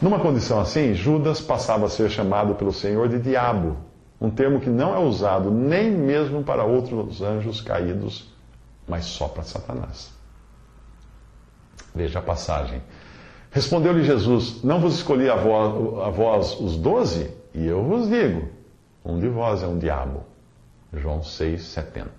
Numa 0.00 0.18
condição 0.18 0.60
assim, 0.60 0.94
Judas 0.94 1.40
passava 1.40 1.86
a 1.86 1.88
ser 1.88 2.10
chamado 2.10 2.54
pelo 2.54 2.72
Senhor 2.72 3.08
de 3.08 3.20
diabo, 3.20 3.76
um 4.20 4.30
termo 4.30 4.60
que 4.60 4.70
não 4.70 4.94
é 4.94 4.98
usado 4.98 5.50
nem 5.50 5.90
mesmo 5.90 6.42
para 6.42 6.64
outros 6.64 7.22
anjos 7.22 7.60
caídos, 7.60 8.28
mas 8.86 9.04
só 9.04 9.28
para 9.28 9.42
Satanás. 9.42 10.12
Veja 11.94 12.18
a 12.18 12.22
passagem. 12.22 12.82
Respondeu-lhe 13.50 14.02
Jesus: 14.02 14.62
Não 14.62 14.80
vos 14.80 14.94
escolhi 14.94 15.28
a 15.28 15.36
vós, 15.36 15.98
a 16.06 16.10
vós 16.10 16.58
os 16.58 16.76
doze? 16.76 17.30
E 17.54 17.66
eu 17.66 17.82
vos 17.84 18.08
digo: 18.08 18.48
um 19.04 19.18
de 19.18 19.28
vós 19.28 19.62
é 19.62 19.66
um 19.66 19.78
diabo. 19.78 20.31
João 20.94 21.22
6, 21.22 21.62
70. 21.62 22.10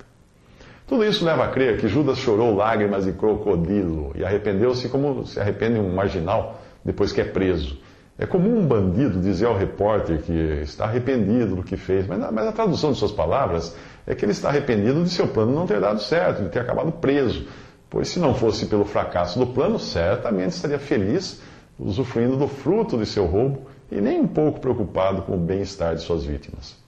Tudo 0.87 1.05
isso 1.05 1.23
leva 1.23 1.45
a 1.45 1.47
crer 1.47 1.79
que 1.79 1.87
Judas 1.87 2.17
chorou 2.17 2.55
lágrimas 2.55 3.05
de 3.05 3.13
crocodilo 3.13 4.11
e 4.15 4.25
arrependeu-se 4.25 4.89
como 4.89 5.25
se 5.25 5.39
arrepende 5.39 5.79
um 5.79 5.93
marginal 5.93 6.61
depois 6.83 7.11
que 7.11 7.21
é 7.21 7.23
preso. 7.23 7.77
É 8.17 8.25
comum 8.25 8.59
um 8.59 8.67
bandido 8.67 9.19
dizer 9.19 9.47
ao 9.47 9.57
repórter 9.57 10.21
que 10.21 10.33
está 10.61 10.85
arrependido 10.85 11.55
do 11.55 11.63
que 11.63 11.77
fez, 11.77 12.05
mas, 12.05 12.19
mas 12.31 12.47
a 12.47 12.51
tradução 12.51 12.91
de 12.91 12.97
suas 12.97 13.11
palavras 13.11 13.75
é 14.05 14.13
que 14.13 14.25
ele 14.25 14.33
está 14.33 14.49
arrependido 14.49 15.03
de 15.03 15.09
seu 15.09 15.27
plano 15.27 15.53
não 15.53 15.65
ter 15.65 15.79
dado 15.79 15.99
certo, 15.99 16.43
de 16.43 16.49
ter 16.49 16.59
acabado 16.59 16.91
preso. 16.91 17.47
Pois 17.89 18.09
se 18.09 18.19
não 18.19 18.35
fosse 18.35 18.65
pelo 18.65 18.85
fracasso 18.85 19.39
do 19.39 19.47
plano, 19.47 19.79
certamente 19.79 20.51
estaria 20.51 20.79
feliz, 20.79 21.41
usufruindo 21.79 22.37
do 22.37 22.47
fruto 22.47 22.97
de 22.97 23.05
seu 23.05 23.25
roubo 23.25 23.67
e 23.91 24.01
nem 24.01 24.19
um 24.19 24.27
pouco 24.27 24.59
preocupado 24.59 25.21
com 25.23 25.35
o 25.35 25.39
bem-estar 25.39 25.95
de 25.95 26.01
suas 26.01 26.23
vítimas. 26.23 26.82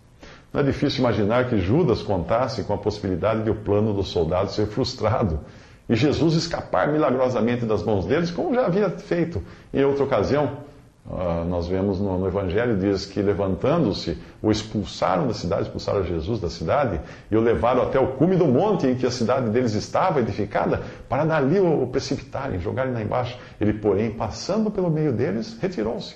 Não 0.56 0.62
é 0.62 0.64
difícil 0.64 1.02
imaginar 1.02 1.50
que 1.50 1.58
Judas 1.58 2.02
contasse 2.02 2.64
com 2.64 2.74
a 2.74 2.78
possibilidade 2.78 3.44
de 3.44 3.50
o 3.50 3.56
plano 3.56 3.94
dos 3.94 4.08
soldados 4.08 4.56
ser 4.56 4.68
frustrado 4.68 5.42
e 5.90 5.98
Jesus 5.98 6.34
escapar 6.34 6.88
milagrosamente 6.88 7.66
das 7.66 7.84
mãos 7.84 8.06
deles, 8.06 8.32
como 8.32 8.56
já 8.56 8.66
havia 8.66 8.90
feito 8.90 9.44
em 9.74 9.84
outra 9.84 10.06
ocasião 10.06 10.64
Uh, 11.08 11.46
nós 11.48 11.68
vemos 11.68 12.00
no, 12.00 12.18
no, 12.18 12.26
Evangelho, 12.26 12.76
diz 12.80 13.06
que 13.06 13.22
levantando-se, 13.22 14.18
o 14.42 14.50
expulsaram 14.50 15.28
da 15.28 15.36
cidade, 15.36 15.62
expulsaram 15.62 16.04
Jesus 16.04 16.40
da 16.40 16.50
cidade, 16.50 17.00
e 17.30 17.38
o 17.38 17.42
levaram 17.42 17.84
até 17.84 18.00
o 18.00 18.14
cume 18.14 18.36
do 18.36 18.48
monte 18.48 18.88
em 18.88 18.96
que 18.96 19.06
a 19.06 19.12
cidade 19.12 19.52
deles 19.52 19.76
estava 19.76 20.20
edificada, 20.20 20.82
para 21.08 21.24
dali 21.24 21.60
o, 21.60 21.84
o 21.84 21.88
precipitarem, 21.90 22.60
jogarem 22.60 22.92
lá 22.92 23.04
embaixo. 23.04 23.38
Ele, 23.62 23.74
porém, 23.74 24.10
passando 24.10 24.72
pelo 24.72 24.90
meio 24.90 25.14
deles, 25.14 25.56
retirou-se. 25.62 26.16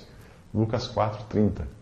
Lucas 0.52 0.88
4, 0.88 1.22
30. 1.28 1.79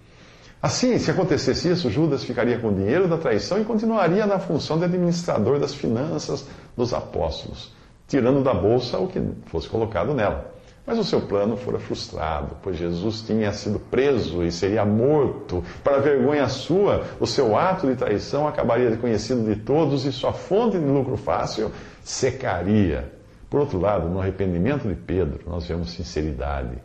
Assim, 0.60 0.98
se 0.98 1.10
acontecesse 1.10 1.70
isso, 1.70 1.88
Judas 1.88 2.24
ficaria 2.24 2.58
com 2.58 2.68
o 2.68 2.74
dinheiro 2.74 3.06
da 3.06 3.16
traição 3.16 3.60
e 3.60 3.64
continuaria 3.64 4.26
na 4.26 4.40
função 4.40 4.76
de 4.76 4.84
administrador 4.84 5.60
das 5.60 5.72
finanças 5.72 6.46
dos 6.76 6.92
apóstolos, 6.92 7.72
tirando 8.08 8.42
da 8.42 8.52
bolsa 8.52 8.98
o 8.98 9.06
que 9.06 9.22
fosse 9.46 9.68
colocado 9.68 10.12
nela. 10.12 10.52
Mas 10.84 10.98
o 10.98 11.04
seu 11.04 11.20
plano 11.20 11.56
fora 11.56 11.78
frustrado, 11.78 12.56
pois 12.62 12.76
Jesus 12.76 13.20
tinha 13.20 13.52
sido 13.52 13.78
preso 13.78 14.42
e 14.42 14.50
seria 14.50 14.84
morto. 14.86 15.62
Para 15.84 15.98
vergonha 15.98 16.48
sua, 16.48 17.04
o 17.20 17.26
seu 17.26 17.56
ato 17.56 17.86
de 17.86 17.94
traição 17.94 18.48
acabaria 18.48 18.96
conhecido 18.96 19.44
de 19.44 19.60
todos 19.60 20.06
e 20.06 20.12
sua 20.12 20.32
fonte 20.32 20.78
de 20.78 20.84
lucro 20.86 21.16
fácil 21.16 21.70
secaria. 22.02 23.12
Por 23.50 23.60
outro 23.60 23.78
lado, 23.78 24.08
no 24.08 24.18
arrependimento 24.18 24.88
de 24.88 24.94
Pedro, 24.94 25.40
nós 25.46 25.66
vemos 25.66 25.90
sinceridade. 25.90 26.78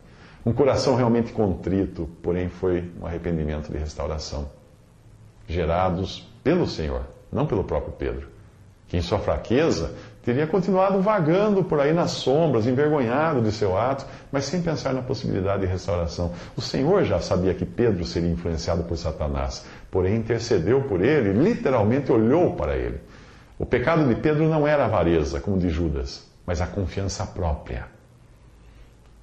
Um 0.45 0.51
coração 0.51 0.95
realmente 0.95 1.31
contrito, 1.31 2.09
porém 2.21 2.49
foi 2.49 2.91
um 3.01 3.05
arrependimento 3.05 3.71
de 3.71 3.77
restauração. 3.77 4.49
Gerados 5.47 6.29
pelo 6.43 6.67
Senhor, 6.67 7.03
não 7.31 7.45
pelo 7.45 7.63
próprio 7.63 7.93
Pedro, 7.93 8.27
que 8.87 8.97
em 8.97 9.01
sua 9.01 9.19
fraqueza 9.19 9.93
teria 10.21 10.45
continuado 10.45 11.01
vagando 11.01 11.63
por 11.63 11.79
aí 11.79 11.93
nas 11.93 12.11
sombras, 12.11 12.67
envergonhado 12.67 13.41
de 13.41 13.53
seu 13.53 13.77
ato, 13.77 14.05
mas 14.31 14.43
sem 14.45 14.61
pensar 14.61 14.93
na 14.93 15.01
possibilidade 15.01 15.61
de 15.61 15.67
restauração. 15.67 16.33
O 16.57 16.61
Senhor 16.61 17.05
já 17.05 17.19
sabia 17.19 17.53
que 17.53 17.65
Pedro 17.65 18.05
seria 18.05 18.29
influenciado 18.29 18.83
por 18.83 18.97
Satanás, 18.97 19.65
porém 19.89 20.15
intercedeu 20.15 20.81
por 20.83 21.01
ele, 21.01 21.31
literalmente 21.31 22.11
olhou 22.11 22.53
para 22.53 22.75
ele. 22.75 22.99
O 23.57 23.65
pecado 23.65 24.07
de 24.07 24.15
Pedro 24.15 24.49
não 24.49 24.67
era 24.67 24.85
avareza, 24.85 25.39
como 25.39 25.57
de 25.57 25.69
Judas, 25.69 26.29
mas 26.45 26.59
a 26.59 26.67
confiança 26.67 27.25
própria. 27.25 27.85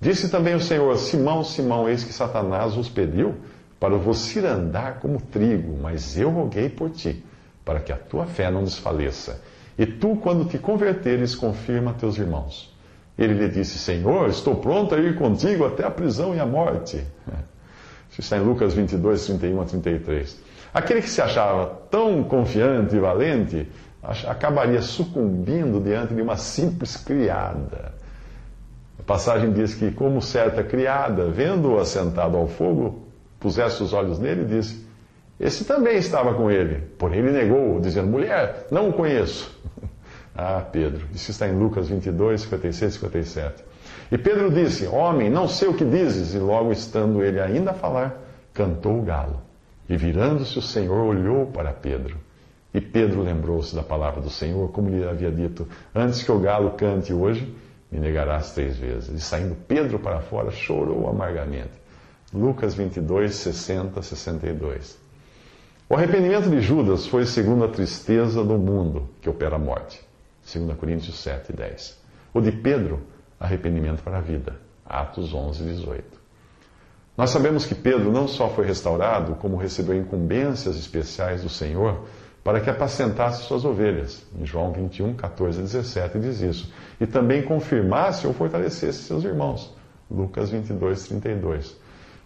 Disse 0.00 0.30
também 0.30 0.54
o 0.54 0.60
Senhor: 0.60 0.96
Simão, 0.96 1.44
Simão, 1.44 1.88
eis 1.88 2.02
que 2.02 2.12
Satanás 2.12 2.76
os 2.76 2.88
pediu 2.88 3.34
para 3.78 3.96
vos 3.96 4.34
ir 4.34 4.46
andar 4.46 4.98
como 5.00 5.20
trigo, 5.20 5.78
mas 5.80 6.16
eu 6.16 6.30
roguei 6.30 6.68
por 6.68 6.90
ti, 6.90 7.24
para 7.64 7.80
que 7.80 7.92
a 7.92 7.96
tua 7.96 8.26
fé 8.26 8.50
não 8.50 8.64
desfaleça. 8.64 9.42
E 9.78 9.84
tu, 9.86 10.16
quando 10.16 10.46
te 10.46 10.58
converteres, 10.58 11.34
confirma 11.34 11.92
teus 11.92 12.18
irmãos. 12.18 12.74
Ele 13.18 13.34
lhe 13.34 13.48
disse: 13.48 13.78
Senhor, 13.78 14.30
estou 14.30 14.56
pronto 14.56 14.94
a 14.94 14.98
ir 14.98 15.16
contigo 15.16 15.66
até 15.66 15.84
a 15.84 15.90
prisão 15.90 16.34
e 16.34 16.40
a 16.40 16.46
morte. 16.46 17.04
Isso 18.10 18.22
está 18.22 18.38
em 18.38 18.40
Lucas 18.40 18.74
22, 18.74 19.26
31 19.26 19.60
a 19.60 19.64
33. 19.66 20.36
Aquele 20.72 21.02
que 21.02 21.10
se 21.10 21.20
achava 21.20 21.66
tão 21.90 22.24
confiante 22.24 22.96
e 22.96 22.98
valente 22.98 23.68
acabaria 24.26 24.80
sucumbindo 24.80 25.80
diante 25.80 26.14
de 26.14 26.22
uma 26.22 26.36
simples 26.36 26.96
criada. 26.96 27.99
A 29.00 29.02
passagem 29.02 29.52
diz 29.52 29.74
que, 29.74 29.90
como 29.90 30.22
certa 30.22 30.62
criada, 30.62 31.28
vendo-o 31.28 31.80
assentado 31.80 32.36
ao 32.36 32.46
fogo, 32.46 33.02
pusesse 33.40 33.82
os 33.82 33.92
olhos 33.92 34.20
nele 34.20 34.42
e 34.42 34.44
disse: 34.44 34.90
esse 35.40 35.64
também 35.64 35.96
estava 35.96 36.34
com 36.34 36.50
ele, 36.50 36.82
porém 36.98 37.20
ele 37.20 37.32
negou, 37.32 37.80
dizendo: 37.80 38.08
Mulher, 38.08 38.66
não 38.70 38.90
o 38.90 38.92
conheço. 38.92 39.58
ah, 40.36 40.62
Pedro, 40.70 41.06
isso 41.14 41.30
está 41.30 41.48
em 41.48 41.58
Lucas 41.58 41.88
22, 41.88 42.42
56 42.42 42.92
e 42.92 42.94
57. 42.98 43.64
E 44.12 44.18
Pedro 44.18 44.50
disse: 44.50 44.86
Homem, 44.86 45.30
não 45.30 45.48
sei 45.48 45.68
o 45.68 45.74
que 45.74 45.84
dizes. 45.84 46.34
E 46.34 46.38
logo 46.38 46.70
estando 46.70 47.24
ele 47.24 47.40
ainda 47.40 47.70
a 47.70 47.74
falar, 47.74 48.20
cantou 48.52 48.98
o 48.98 49.02
galo. 49.02 49.40
E 49.88 49.96
virando-se 49.96 50.58
o 50.58 50.62
Senhor, 50.62 51.06
olhou 51.06 51.46
para 51.46 51.72
Pedro. 51.72 52.18
E 52.74 52.80
Pedro 52.80 53.22
lembrou-se 53.22 53.74
da 53.74 53.82
palavra 53.82 54.20
do 54.20 54.28
Senhor, 54.28 54.70
como 54.72 54.90
lhe 54.90 55.08
havia 55.08 55.32
dito: 55.32 55.66
Antes 55.94 56.22
que 56.22 56.30
o 56.30 56.38
galo 56.38 56.72
cante 56.72 57.14
hoje, 57.14 57.50
me 57.90 57.98
negarás 57.98 58.52
três 58.52 58.76
vezes. 58.76 59.08
E 59.08 59.20
saindo 59.20 59.54
Pedro 59.66 59.98
para 59.98 60.20
fora, 60.20 60.50
chorou 60.50 61.08
amargamente. 61.08 61.72
Lucas 62.32 62.74
22, 62.74 63.34
60, 63.34 64.00
62. 64.00 64.98
O 65.88 65.96
arrependimento 65.96 66.48
de 66.48 66.60
Judas 66.60 67.06
foi 67.06 67.26
segundo 67.26 67.64
a 67.64 67.68
tristeza 67.68 68.44
do 68.44 68.56
mundo 68.56 69.08
que 69.20 69.28
opera 69.28 69.56
a 69.56 69.58
morte. 69.58 70.00
2 70.52 70.76
Coríntios 70.78 71.18
7, 71.18 71.52
10. 71.52 72.00
O 72.32 72.40
de 72.40 72.52
Pedro, 72.52 73.00
arrependimento 73.38 74.02
para 74.02 74.18
a 74.18 74.20
vida. 74.20 74.54
Atos 74.86 75.34
11, 75.34 75.64
18. 75.64 76.20
Nós 77.16 77.30
sabemos 77.30 77.66
que 77.66 77.74
Pedro 77.74 78.12
não 78.12 78.28
só 78.28 78.48
foi 78.48 78.64
restaurado, 78.64 79.34
como 79.34 79.56
recebeu 79.56 79.96
incumbências 79.96 80.76
especiais 80.76 81.42
do 81.42 81.48
Senhor 81.48 82.04
para 82.42 82.60
que 82.60 82.70
apacentasse 82.70 83.42
suas 83.42 83.64
ovelhas. 83.64 84.24
Em 84.38 84.46
João 84.46 84.72
21, 84.72 85.14
14 85.14 85.58
e 85.58 85.62
17 85.62 86.18
diz 86.18 86.40
isso. 86.40 86.72
E 87.00 87.06
também 87.06 87.42
confirmasse 87.42 88.26
ou 88.26 88.32
fortalecesse 88.32 89.02
seus 89.02 89.24
irmãos. 89.24 89.74
Lucas 90.10 90.50
22, 90.50 91.08
32. 91.08 91.76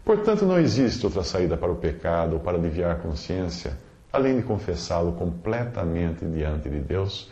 Portanto, 0.05 0.45
não 0.45 0.59
existe 0.59 1.05
outra 1.05 1.23
saída 1.23 1.57
para 1.57 1.73
o 1.73 1.77
pecado 1.77 2.35
ou 2.35 2.41
para 2.41 2.57
aliviar 2.57 2.93
a 2.93 2.97
consciência, 2.97 3.77
além 4.13 4.37
de 4.37 4.43
confessá-lo 4.43 5.13
completamente 5.13 6.25
diante 6.25 6.69
de 6.69 6.81
Deus, 6.81 7.31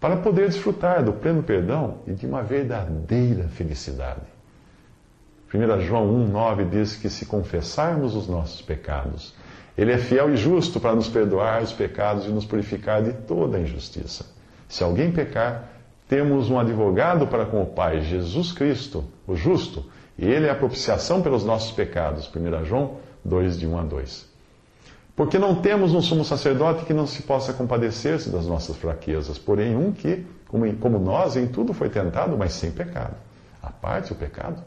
para 0.00 0.16
poder 0.16 0.48
desfrutar 0.48 1.04
do 1.04 1.12
pleno 1.12 1.42
perdão 1.42 1.98
e 2.06 2.12
de 2.12 2.26
uma 2.26 2.42
verdadeira 2.42 3.48
felicidade. 3.48 4.22
1 5.52 5.80
João 5.80 6.28
1,9 6.28 6.68
diz 6.68 6.96
que 6.96 7.10
se 7.10 7.26
confessarmos 7.26 8.14
os 8.14 8.28
nossos 8.28 8.62
pecados, 8.62 9.34
Ele 9.80 9.92
é 9.92 9.96
fiel 9.96 10.30
e 10.34 10.36
justo 10.36 10.78
para 10.78 10.94
nos 10.94 11.08
perdoar 11.08 11.62
os 11.62 11.72
pecados 11.72 12.26
e 12.26 12.28
nos 12.28 12.44
purificar 12.44 13.02
de 13.02 13.14
toda 13.14 13.56
a 13.56 13.60
injustiça. 13.60 14.26
Se 14.68 14.84
alguém 14.84 15.10
pecar, 15.10 15.70
temos 16.06 16.50
um 16.50 16.58
advogado 16.58 17.26
para 17.26 17.46
com 17.46 17.62
o 17.62 17.66
Pai, 17.66 18.02
Jesus 18.02 18.52
Cristo, 18.52 19.02
o 19.26 19.34
justo 19.34 19.86
e 20.18 20.26
ele 20.26 20.46
é 20.46 20.50
a 20.50 20.54
propiciação 20.54 21.22
pelos 21.22 21.46
nossos 21.46 21.70
pecados. 21.72 22.28
1 22.28 22.66
João 22.66 22.96
2, 23.24 23.58
de 23.58 23.66
1 23.66 23.78
a 23.78 23.82
2. 23.82 24.28
Porque 25.16 25.38
não 25.38 25.54
temos 25.54 25.94
um 25.94 26.02
sumo 26.02 26.26
sacerdote 26.26 26.84
que 26.84 26.92
não 26.92 27.06
se 27.06 27.22
possa 27.22 27.54
compadecer-se 27.54 28.28
das 28.28 28.44
nossas 28.44 28.76
fraquezas, 28.76 29.38
porém 29.38 29.74
um 29.74 29.92
que, 29.92 30.26
como, 30.48 30.70
como 30.76 30.98
nós, 30.98 31.38
em 31.38 31.46
tudo 31.46 31.72
foi 31.72 31.88
tentado, 31.88 32.36
mas 32.36 32.52
sem 32.52 32.70
pecado. 32.70 33.14
A 33.62 33.70
parte 33.70 34.12
o 34.12 34.14
pecado. 34.14 34.62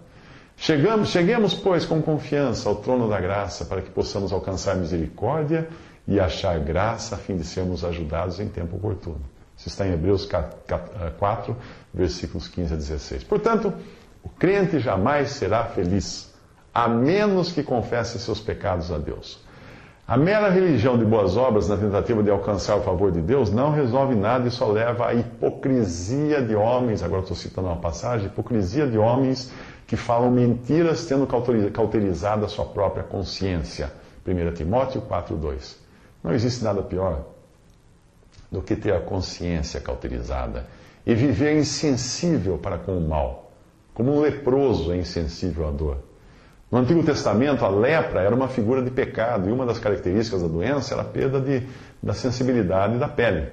Chegamos, 0.55 1.09
cheguemos, 1.09 1.53
pois, 1.53 1.85
com 1.85 2.01
confiança 2.01 2.69
ao 2.69 2.75
trono 2.75 3.09
da 3.09 3.19
graça, 3.19 3.65
para 3.65 3.81
que 3.81 3.89
possamos 3.89 4.31
alcançar 4.31 4.75
misericórdia 4.75 5.67
e 6.07 6.19
achar 6.19 6.59
graça, 6.59 7.15
a 7.15 7.17
fim 7.17 7.35
de 7.35 7.43
sermos 7.43 7.83
ajudados 7.83 8.39
em 8.39 8.47
tempo 8.47 8.77
oportuno. 8.77 9.21
Isso 9.57 9.67
está 9.67 9.87
em 9.87 9.93
Hebreus 9.93 10.27
4, 11.19 11.55
versículos 11.93 12.47
15 12.47 12.73
a 12.73 12.77
16. 12.77 13.23
Portanto, 13.23 13.73
o 14.23 14.29
crente 14.29 14.79
jamais 14.79 15.31
será 15.31 15.65
feliz, 15.65 16.33
a 16.73 16.87
menos 16.87 17.51
que 17.51 17.61
confesse 17.61 18.17
seus 18.19 18.39
pecados 18.39 18.91
a 18.91 18.97
Deus. 18.97 19.43
A 20.05 20.17
mera 20.17 20.49
religião 20.49 20.97
de 20.97 21.05
boas 21.05 21.37
obras 21.37 21.69
na 21.69 21.77
tentativa 21.77 22.21
de 22.21 22.29
alcançar 22.29 22.75
o 22.75 22.81
favor 22.81 23.09
de 23.11 23.21
Deus 23.21 23.49
não 23.49 23.71
resolve 23.71 24.15
nada 24.15 24.47
e 24.47 24.51
só 24.51 24.67
leva 24.67 25.07
à 25.07 25.13
hipocrisia 25.13 26.41
de 26.41 26.55
homens. 26.55 27.01
Agora 27.01 27.21
estou 27.21 27.37
citando 27.37 27.67
uma 27.67 27.77
passagem: 27.77 28.27
hipocrisia 28.27 28.85
de 28.85 28.97
homens 28.97 29.49
que 29.93 29.97
falam 29.97 30.32
mentiras 30.32 31.06
tendo 31.06 31.27
cauterizado 31.71 32.43
a 32.43 32.47
sua 32.47 32.65
própria 32.65 33.03
consciência. 33.03 33.93
1 34.25 34.53
Timóteo 34.56 35.03
4,2. 35.03 35.75
Não 36.23 36.34
existe 36.34 36.63
nada 36.63 36.82
pior 36.82 37.25
do 38.51 38.60
que 38.60 38.75
ter 38.75 38.91
a 38.91 38.99
consciência 38.99 39.79
cauterizada 39.79 40.65
e 41.06 41.13
viver 41.13 41.60
insensível 41.60 42.58
para 42.58 42.79
com 42.79 42.97
o 42.97 43.08
mal 43.08 43.51
como 43.93 44.15
um 44.17 44.21
leproso 44.21 44.91
é 44.91 44.97
insensível 44.97 45.67
à 45.67 45.69
dor. 45.69 45.97
No 46.71 46.79
Antigo 46.79 47.03
Testamento, 47.03 47.63
a 47.63 47.69
lepra 47.69 48.21
era 48.21 48.34
uma 48.34 48.47
figura 48.47 48.82
de 48.82 48.89
pecado 48.89 49.47
e 49.47 49.51
uma 49.51 49.63
das 49.63 49.77
características 49.77 50.41
da 50.41 50.47
doença 50.47 50.95
era 50.95 51.03
a 51.03 51.06
perda 51.06 51.39
de, 51.39 51.67
da 52.01 52.15
sensibilidade 52.15 52.97
da 52.97 53.08
pele. 53.08 53.51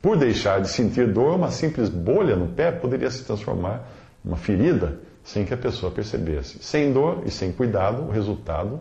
Por 0.00 0.16
deixar 0.16 0.60
de 0.60 0.68
sentir 0.68 1.12
dor, 1.12 1.34
uma 1.34 1.50
simples 1.50 1.88
bolha 1.88 2.36
no 2.36 2.46
pé 2.46 2.70
poderia 2.70 3.10
se 3.10 3.24
transformar 3.24 3.84
uma 4.24 4.36
ferida 4.36 4.98
sem 5.22 5.44
que 5.44 5.52
a 5.52 5.56
pessoa 5.56 5.92
percebesse. 5.92 6.58
Sem 6.62 6.92
dor 6.92 7.22
e 7.24 7.30
sem 7.30 7.52
cuidado, 7.52 8.02
o 8.02 8.10
resultado 8.10 8.80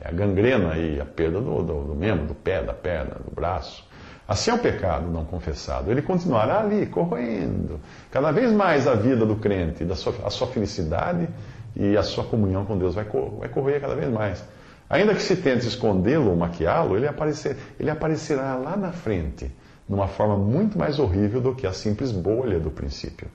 é 0.00 0.08
a 0.08 0.12
gangrena 0.12 0.76
e 0.76 1.00
a 1.00 1.04
perda 1.04 1.40
do, 1.40 1.62
do, 1.62 1.84
do 1.84 1.94
membro, 1.94 2.26
do 2.26 2.34
pé, 2.34 2.62
da 2.62 2.74
perna, 2.74 3.16
do 3.24 3.34
braço. 3.34 3.88
Assim 4.28 4.50
é 4.50 4.54
o 4.54 4.58
pecado 4.58 5.10
não 5.10 5.24
confessado. 5.24 5.90
Ele 5.90 6.02
continuará 6.02 6.60
ali, 6.60 6.86
corroendo 6.86 7.80
cada 8.10 8.30
vez 8.30 8.52
mais 8.52 8.86
a 8.86 8.94
vida 8.94 9.26
do 9.26 9.36
crente, 9.36 9.84
da 9.84 9.96
sua, 9.96 10.14
a 10.24 10.30
sua 10.30 10.46
felicidade 10.46 11.28
e 11.74 11.96
a 11.96 12.02
sua 12.02 12.24
comunhão 12.24 12.64
com 12.64 12.78
Deus 12.78 12.94
vai, 12.94 13.04
vai 13.04 13.48
corroer 13.48 13.80
cada 13.80 13.94
vez 13.94 14.08
mais. 14.08 14.44
Ainda 14.88 15.14
que 15.14 15.22
se 15.22 15.36
tente 15.36 15.66
escondê-lo 15.66 16.30
ou 16.30 16.36
maquiá-lo, 16.36 16.96
ele, 16.96 17.06
aparecer, 17.06 17.56
ele 17.78 17.90
aparecerá 17.90 18.56
lá 18.56 18.76
na 18.76 18.92
frente, 18.92 19.50
numa 19.88 20.08
forma 20.08 20.36
muito 20.36 20.78
mais 20.78 20.98
horrível 20.98 21.40
do 21.40 21.54
que 21.54 21.66
a 21.66 21.72
simples 21.72 22.12
bolha 22.12 22.58
do 22.58 22.70
princípio. 22.70 23.28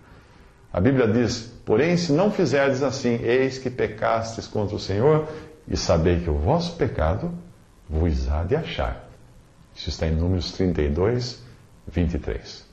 A 0.76 0.82
Bíblia 0.82 1.08
diz: 1.08 1.54
Porém, 1.64 1.96
se 1.96 2.12
não 2.12 2.30
fizerdes 2.30 2.84
assim, 2.84 3.18
eis 3.24 3.58
que 3.58 3.70
pecastes 3.70 4.46
contra 4.46 4.76
o 4.76 4.80
Senhor, 4.80 5.26
e 5.66 5.78
sabei 5.78 6.20
que 6.20 6.30
o 6.30 6.38
vosso 6.38 6.76
pecado 6.76 7.32
vos 7.90 8.28
há 8.28 8.44
de 8.44 8.58
achar. 8.58 9.08
Isso 9.74 9.88
está 9.88 10.06
em 10.06 10.12
Números 10.12 10.52
32, 10.52 11.42
23. 11.88 12.65